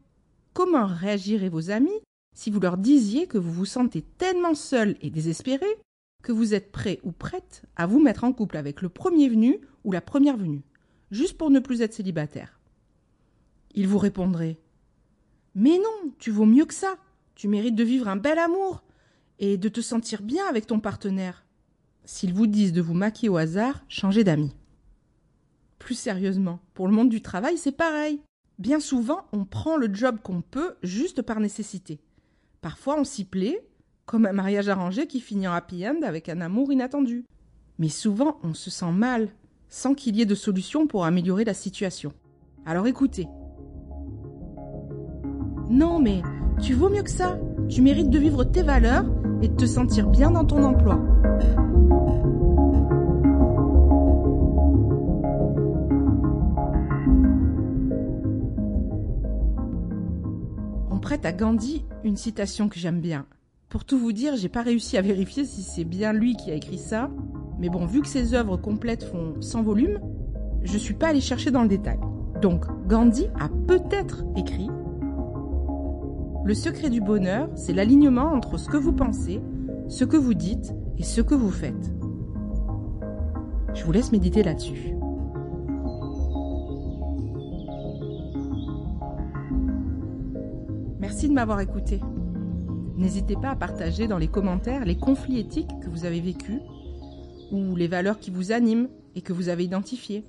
Comment 0.55 0.87
réagiraient 0.87 1.49
vos 1.49 1.71
amis 1.71 2.01
si 2.35 2.51
vous 2.51 2.61
leur 2.61 2.79
disiez 2.79 3.27
que 3.27 3.39
vous 3.39 3.53
vous 3.53 3.67
sentez 3.67 4.03
tellement 4.03 4.55
seul 4.55 4.97
et 5.03 5.11
désespéré 5.11 5.67
que 6.23 6.33
vous 6.33 6.55
êtes 6.55 6.73
prêt 6.73 7.01
ou 7.03 7.13
prête 7.13 7.65
à 7.77 7.87
vous 7.87 8.01
mettre 8.01 8.25
en 8.25 8.33
couple 8.33 8.57
avec 8.57 8.81
le 8.81 8.89
premier 8.89 9.29
venu 9.29 9.61
ou 9.85 9.93
la 9.93 10.01
première 10.01 10.37
venue, 10.37 10.63
juste 11.11 11.39
pour 11.39 11.51
ne 11.51 11.61
plus 11.61 11.83
être 11.83 11.95
célibataire 11.95 12.59
Ils 13.75 13.89
vous 13.89 13.99
répondraient 13.99 14.59
Mais 15.55 15.79
non, 15.79 16.13
tu 16.19 16.31
vaux 16.31 16.47
mieux 16.47 16.65
que 16.65 16.75
ça. 16.75 16.97
Tu 17.35 17.49
mérites 17.49 17.75
de 17.75 17.85
vivre 17.85 18.09
un 18.09 18.17
bel 18.17 18.39
amour 18.39 18.83
et 19.39 19.57
de 19.57 19.69
te 19.69 19.81
sentir 19.81 20.23
bien 20.23 20.47
avec 20.47 20.67
ton 20.67 20.81
partenaire. 20.81 21.45
S'ils 22.05 22.33
vous 22.33 22.47
disent 22.47 22.73
de 22.73 22.83
vous 22.83 22.95
maquiller 22.95 23.29
au 23.29 23.37
hasard, 23.37 23.85
changez 23.89 24.25
d'amis. 24.25 24.55
Plus 25.79 25.95
sérieusement, 25.95 26.61
pour 26.75 26.87
le 26.87 26.95
monde 26.95 27.09
du 27.09 27.23
travail, 27.23 27.59
c'est 27.59 27.73
pareil. 27.73 28.21
Bien 28.59 28.79
souvent, 28.79 29.27
on 29.33 29.45
prend 29.45 29.77
le 29.77 29.93
job 29.93 30.19
qu'on 30.23 30.41
peut 30.41 30.77
juste 30.83 31.23
par 31.23 31.41
nécessité. 31.41 32.01
Parfois, 32.61 32.99
on 32.99 33.05
s'y 33.05 33.25
plaît, 33.25 33.67
comme 34.07 34.27
un 34.27 34.33
mariage 34.33 34.69
arrangé 34.69 35.07
qui 35.07 35.21
finit 35.21 35.49
en 35.49 35.53
happy 35.53 35.87
end 35.87 36.03
avec 36.03 36.29
un 36.29 36.41
amour 36.41 36.73
inattendu. 36.73 37.25
Mais 37.79 37.89
souvent, 37.89 38.39
on 38.43 38.55
se 38.55 38.71
sent 38.71 38.93
mal, 38.93 39.29
sans 39.75 39.95
qu'il 39.95 40.15
y 40.15 40.23
ait 40.23 40.25
de 40.25 40.37
solution 40.37 40.87
pour 40.87 41.05
améliorer 41.05 41.45
la 41.45 41.53
situation. 41.53 42.13
Alors 42.65 42.87
écoutez. 42.87 43.27
Non, 45.69 45.99
mais 45.99 46.23
tu 46.63 46.75
vaux 46.75 46.89
mieux 46.89 47.03
que 47.03 47.11
ça. 47.11 47.41
Tu 47.69 47.83
mérites 47.83 48.09
de 48.09 48.21
vivre 48.21 48.45
tes 48.45 48.63
valeurs 48.63 49.05
et 49.43 49.49
de 49.49 49.57
te 49.57 49.67
sentir 49.67 50.09
bien 50.09 50.31
dans 50.31 50.45
ton 50.45 50.63
emploi. 50.63 51.05
On 60.93 61.01
prête 61.01 61.27
à 61.27 61.33
Gandhi 61.33 61.85
une 62.05 62.17
citation 62.17 62.69
que 62.69 62.79
j'aime 62.79 63.01
bien. 63.01 63.27
Pour 63.69 63.85
tout 63.85 63.99
vous 63.99 64.13
dire, 64.13 64.37
j'ai 64.37 64.49
pas 64.49 64.63
réussi 64.63 64.97
à 64.97 65.03
vérifier 65.03 65.45
si 65.45 65.63
c'est 65.63 65.83
bien 65.83 66.13
lui 66.13 66.37
qui 66.37 66.53
a 66.53 66.55
écrit 66.55 66.79
ça, 66.79 67.11
mais 67.65 67.71
bon, 67.71 67.87
vu 67.87 68.03
que 68.03 68.09
ses 68.09 68.35
œuvres 68.35 68.59
complètes 68.59 69.05
font 69.05 69.41
100 69.41 69.63
volumes, 69.63 69.99
je 70.65 70.77
suis 70.77 70.93
pas 70.93 71.09
allé 71.09 71.23
chercher 71.23 71.51
dans 71.51 71.63
le 71.63 71.69
détail. 71.69 71.99
Donc, 72.43 72.67
Gandhi 72.87 73.29
a 73.41 73.49
peut-être 73.49 74.23
écrit 74.37 74.69
Le 76.45 76.53
secret 76.53 76.91
du 76.91 77.01
bonheur, 77.01 77.49
c'est 77.55 77.73
l'alignement 77.73 78.35
entre 78.35 78.59
ce 78.59 78.69
que 78.69 78.77
vous 78.77 78.93
pensez, 78.93 79.41
ce 79.89 80.05
que 80.05 80.19
vous 80.19 80.35
dites 80.35 80.75
et 80.99 81.03
ce 81.03 81.23
que 81.23 81.35
vous 81.35 81.51
faites. 81.51 81.91
Je 83.73 83.83
vous 83.83 83.93
laisse 83.93 84.13
méditer 84.13 84.43
là-dessus. 84.43 84.95
Merci 91.01 91.31
de 91.31 91.33
m'avoir 91.33 91.61
écouté. 91.61 92.03
N'hésitez 92.99 93.37
pas 93.37 93.53
à 93.53 93.57
partager 93.57 94.07
dans 94.07 94.19
les 94.19 94.29
commentaires 94.29 94.85
les 94.85 94.99
conflits 94.99 95.39
éthiques 95.39 95.81
que 95.81 95.89
vous 95.89 96.05
avez 96.05 96.21
vécus, 96.21 96.61
ou 97.51 97.77
les 97.77 97.89
valeurs 97.89 98.19
qui 98.19 98.31
vous 98.31 98.53
animent 98.53 98.89
et 99.15 99.23
que 99.23 99.33
vous 99.33 99.49
avez 99.49 99.65
identifiées, 99.65 100.25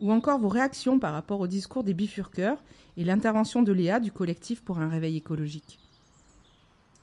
ou 0.00 0.12
encore 0.12 0.38
vos 0.38 0.48
réactions 0.48 0.98
par 0.98 1.12
rapport 1.12 1.40
au 1.40 1.46
discours 1.46 1.84
des 1.84 1.94
bifurqueurs 1.94 2.58
et 2.96 3.04
l'intervention 3.04 3.62
de 3.62 3.72
Léa 3.72 4.00
du 4.00 4.12
collectif 4.12 4.62
pour 4.62 4.78
un 4.78 4.88
réveil 4.88 5.16
écologique. 5.16 5.78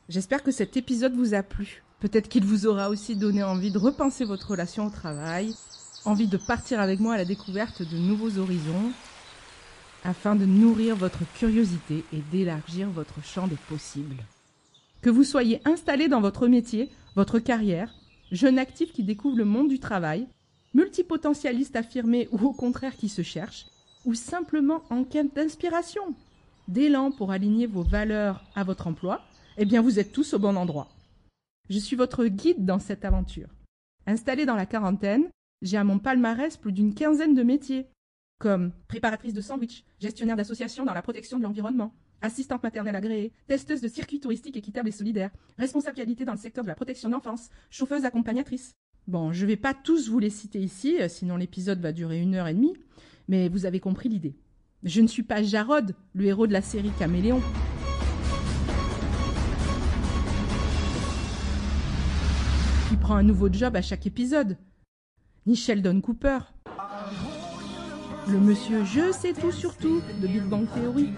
J'espère 0.10 0.44
que 0.44 0.52
cet 0.52 0.78
épisode 0.78 1.16
vous 1.16 1.34
a 1.34 1.44
plu. 1.44 1.84
Peut-être 2.00 2.28
qu'il 2.28 2.44
vous 2.44 2.66
aura 2.66 2.90
aussi 2.90 3.16
donné 3.16 3.44
envie 3.44 3.72
de 3.72 3.78
repenser 3.78 4.26
votre 4.26 4.52
relation 4.52 4.88
au 4.88 4.90
travail, 4.90 5.54
envie 6.06 6.28
de 6.28 6.38
partir 6.38 6.80
avec 6.80 7.00
moi 7.00 7.14
à 7.14 7.18
la 7.18 7.26
découverte 7.26 7.82
de 7.82 7.98
nouveaux 7.98 8.38
horizons, 8.38 8.92
afin 10.04 10.36
de 10.36 10.46
nourrir 10.46 10.96
votre 10.96 11.20
curiosité 11.36 12.04
et 12.12 12.22
d'élargir 12.32 12.90
votre 12.90 13.24
champ 13.24 13.48
des 13.48 13.58
possibles. 13.70 14.24
Que 15.02 15.10
vous 15.10 15.24
soyez 15.24 15.62
installé 15.66 16.08
dans 16.08 16.22
votre 16.22 16.48
métier, 16.48 16.90
votre 17.16 17.40
carrière, 17.40 17.94
jeune 18.32 18.60
actif 18.60 18.94
qui 18.94 19.04
découvre 19.04 19.38
le 19.38 19.46
monde 19.46 19.70
du 19.70 19.80
travail, 19.80 20.28
multipotentialiste 20.74 21.76
affirmé 21.76 22.30
ou 22.32 22.46
au 22.46 22.54
contraire 22.54 22.96
qui 22.96 23.10
se 23.10 23.22
cherche, 23.22 23.68
ou 24.06 24.14
simplement 24.14 24.84
en 24.90 25.04
quête 25.04 25.36
d'inspiration, 25.36 26.16
d'élan 26.68 27.12
pour 27.12 27.32
aligner 27.32 27.68
vos 27.68 27.84
valeurs 27.84 28.44
à 28.56 28.64
votre 28.64 28.88
emploi, 28.88 29.22
eh 29.58 29.66
bien 29.66 29.82
vous 29.82 30.00
êtes 30.00 30.12
tous 30.12 30.34
au 30.34 30.40
bon 30.40 30.56
endroit. 30.56 30.90
Je 31.70 31.78
suis 31.78 31.96
votre 31.96 32.26
guide 32.26 32.66
dans 32.66 32.80
cette 32.80 33.06
aventure. 33.06 33.50
Installée 34.08 34.46
dans 34.46 34.56
la 34.56 34.66
quarantaine, 34.66 35.30
j'ai 35.62 35.78
à 35.78 35.84
mon 35.84 36.00
palmarès 36.00 36.58
plus 36.58 36.72
d'une 36.72 36.94
quinzaine 36.94 37.36
de 37.36 37.44
métiers, 37.44 37.88
comme 38.40 38.72
préparatrice 38.88 39.34
de 39.34 39.42
sandwich, 39.42 39.84
gestionnaire 40.00 40.36
d'association 40.36 40.86
dans 40.86 40.94
la 40.94 41.04
protection 41.04 41.38
de 41.38 41.44
l'environnement, 41.44 41.94
assistante 42.22 42.64
maternelle 42.64 42.96
agréée, 42.96 43.32
testeuse 43.48 43.82
de 43.82 43.88
circuits 43.88 44.20
touristiques 44.20 44.58
équitables 44.58 44.90
et 44.90 44.94
solidaires, 44.94 45.32
responsable 45.58 45.98
qualité 45.98 46.26
dans 46.26 46.34
le 46.34 46.38
secteur 46.38 46.64
de 46.64 46.70
la 46.70 46.76
protection 46.76 47.10
de 47.10 47.14
l'enfance, 47.14 47.50
chauffeuse 47.70 48.06
accompagnatrice. 48.06 48.76
Bon, 49.08 49.32
je 49.32 49.46
vais 49.46 49.58
pas 49.58 49.74
tous 49.74 50.10
vous 50.10 50.20
les 50.20 50.30
citer 50.30 50.60
ici, 50.60 51.02
euh, 51.02 51.08
sinon 51.10 51.36
l'épisode 51.36 51.80
va 51.80 51.92
durer 51.92 52.20
une 52.20 52.36
heure 52.36 52.48
et 52.48 52.54
demie, 52.54 52.76
mais 53.28 53.50
vous 53.50 53.66
avez 53.66 53.80
compris 53.80 54.10
l'idée. 54.10 54.36
Je 54.84 55.02
ne 55.02 55.08
suis 55.08 55.24
pas 55.24 55.44
Jarod, 55.44 55.96
le 56.14 56.26
héros 56.26 56.48
de 56.48 56.54
la 56.54 56.62
série 56.62 56.92
Caméléon. 56.98 57.42
Qui 62.90 62.96
prend 62.98 63.16
un 63.16 63.24
nouveau 63.24 63.52
job 63.52 63.76
à 63.76 63.82
chaque 63.82 64.08
épisode. 64.08 64.58
Ni 65.46 65.56
Sheldon 65.56 66.02
Cooper. 66.02 66.40
Le 68.28 68.40
monsieur 68.40 68.84
Je 68.86 69.12
sais 69.12 69.34
tout 69.34 69.52
sur 69.52 69.76
tout 69.76 70.02
de 70.22 70.28
Big 70.28 70.44
Bang 70.44 70.68
Theory 70.74 71.10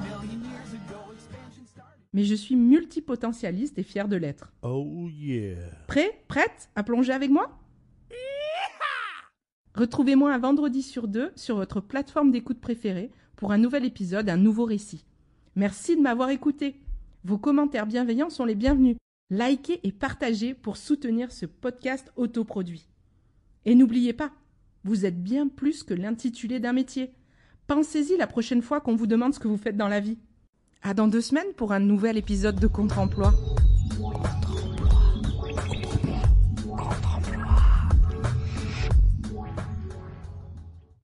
mais 2.13 2.23
je 2.23 2.35
suis 2.35 2.55
multipotentialiste 2.55 3.77
et 3.79 3.83
fier 3.83 4.07
de 4.07 4.15
l'être. 4.15 4.53
Oh 4.61 5.09
yeah. 5.09 5.57
Prêt 5.87 6.23
Prête 6.27 6.69
à 6.75 6.83
plonger 6.83 7.11
avec 7.11 7.29
moi? 7.29 7.59
Retrouvez-moi 9.75 10.31
un 10.31 10.37
vendredi 10.37 10.83
sur 10.83 11.07
deux 11.07 11.31
sur 11.35 11.55
votre 11.55 11.81
plateforme 11.81 12.29
d'écoute 12.29 12.61
préférée 12.61 13.09
pour 13.35 13.51
un 13.51 13.57
nouvel 13.57 13.85
épisode, 13.85 14.29
un 14.29 14.37
nouveau 14.37 14.65
récit. 14.65 15.05
Merci 15.55 15.95
de 15.95 16.01
m'avoir 16.01 16.29
écouté. 16.29 16.79
Vos 17.23 17.39
commentaires 17.39 17.87
bienveillants 17.87 18.29
sont 18.29 18.45
les 18.45 18.53
bienvenus. 18.53 18.97
Likez 19.31 19.79
et 19.83 19.91
partagez 19.91 20.53
pour 20.53 20.77
soutenir 20.77 21.31
ce 21.31 21.47
podcast 21.47 22.11
autoproduit. 22.15 22.87
Et 23.65 23.73
n'oubliez 23.73 24.13
pas, 24.13 24.31
vous 24.83 25.05
êtes 25.05 25.23
bien 25.23 25.47
plus 25.47 25.83
que 25.83 25.95
l'intitulé 25.95 26.59
d'un 26.59 26.73
métier. 26.73 27.11
Pensez-y 27.65 28.17
la 28.17 28.27
prochaine 28.27 28.61
fois 28.61 28.81
qu'on 28.81 28.95
vous 28.95 29.07
demande 29.07 29.33
ce 29.33 29.39
que 29.39 29.47
vous 29.47 29.57
faites 29.57 29.77
dans 29.77 29.87
la 29.87 30.01
vie. 30.01 30.19
À 30.85 30.93
dans 30.93 31.07
deux 31.07 31.21
semaines 31.21 31.53
pour 31.55 31.71
un 31.71 31.79
nouvel 31.79 32.17
épisode 32.17 32.59
de 32.59 32.67
Contre-emploi. 32.67 33.33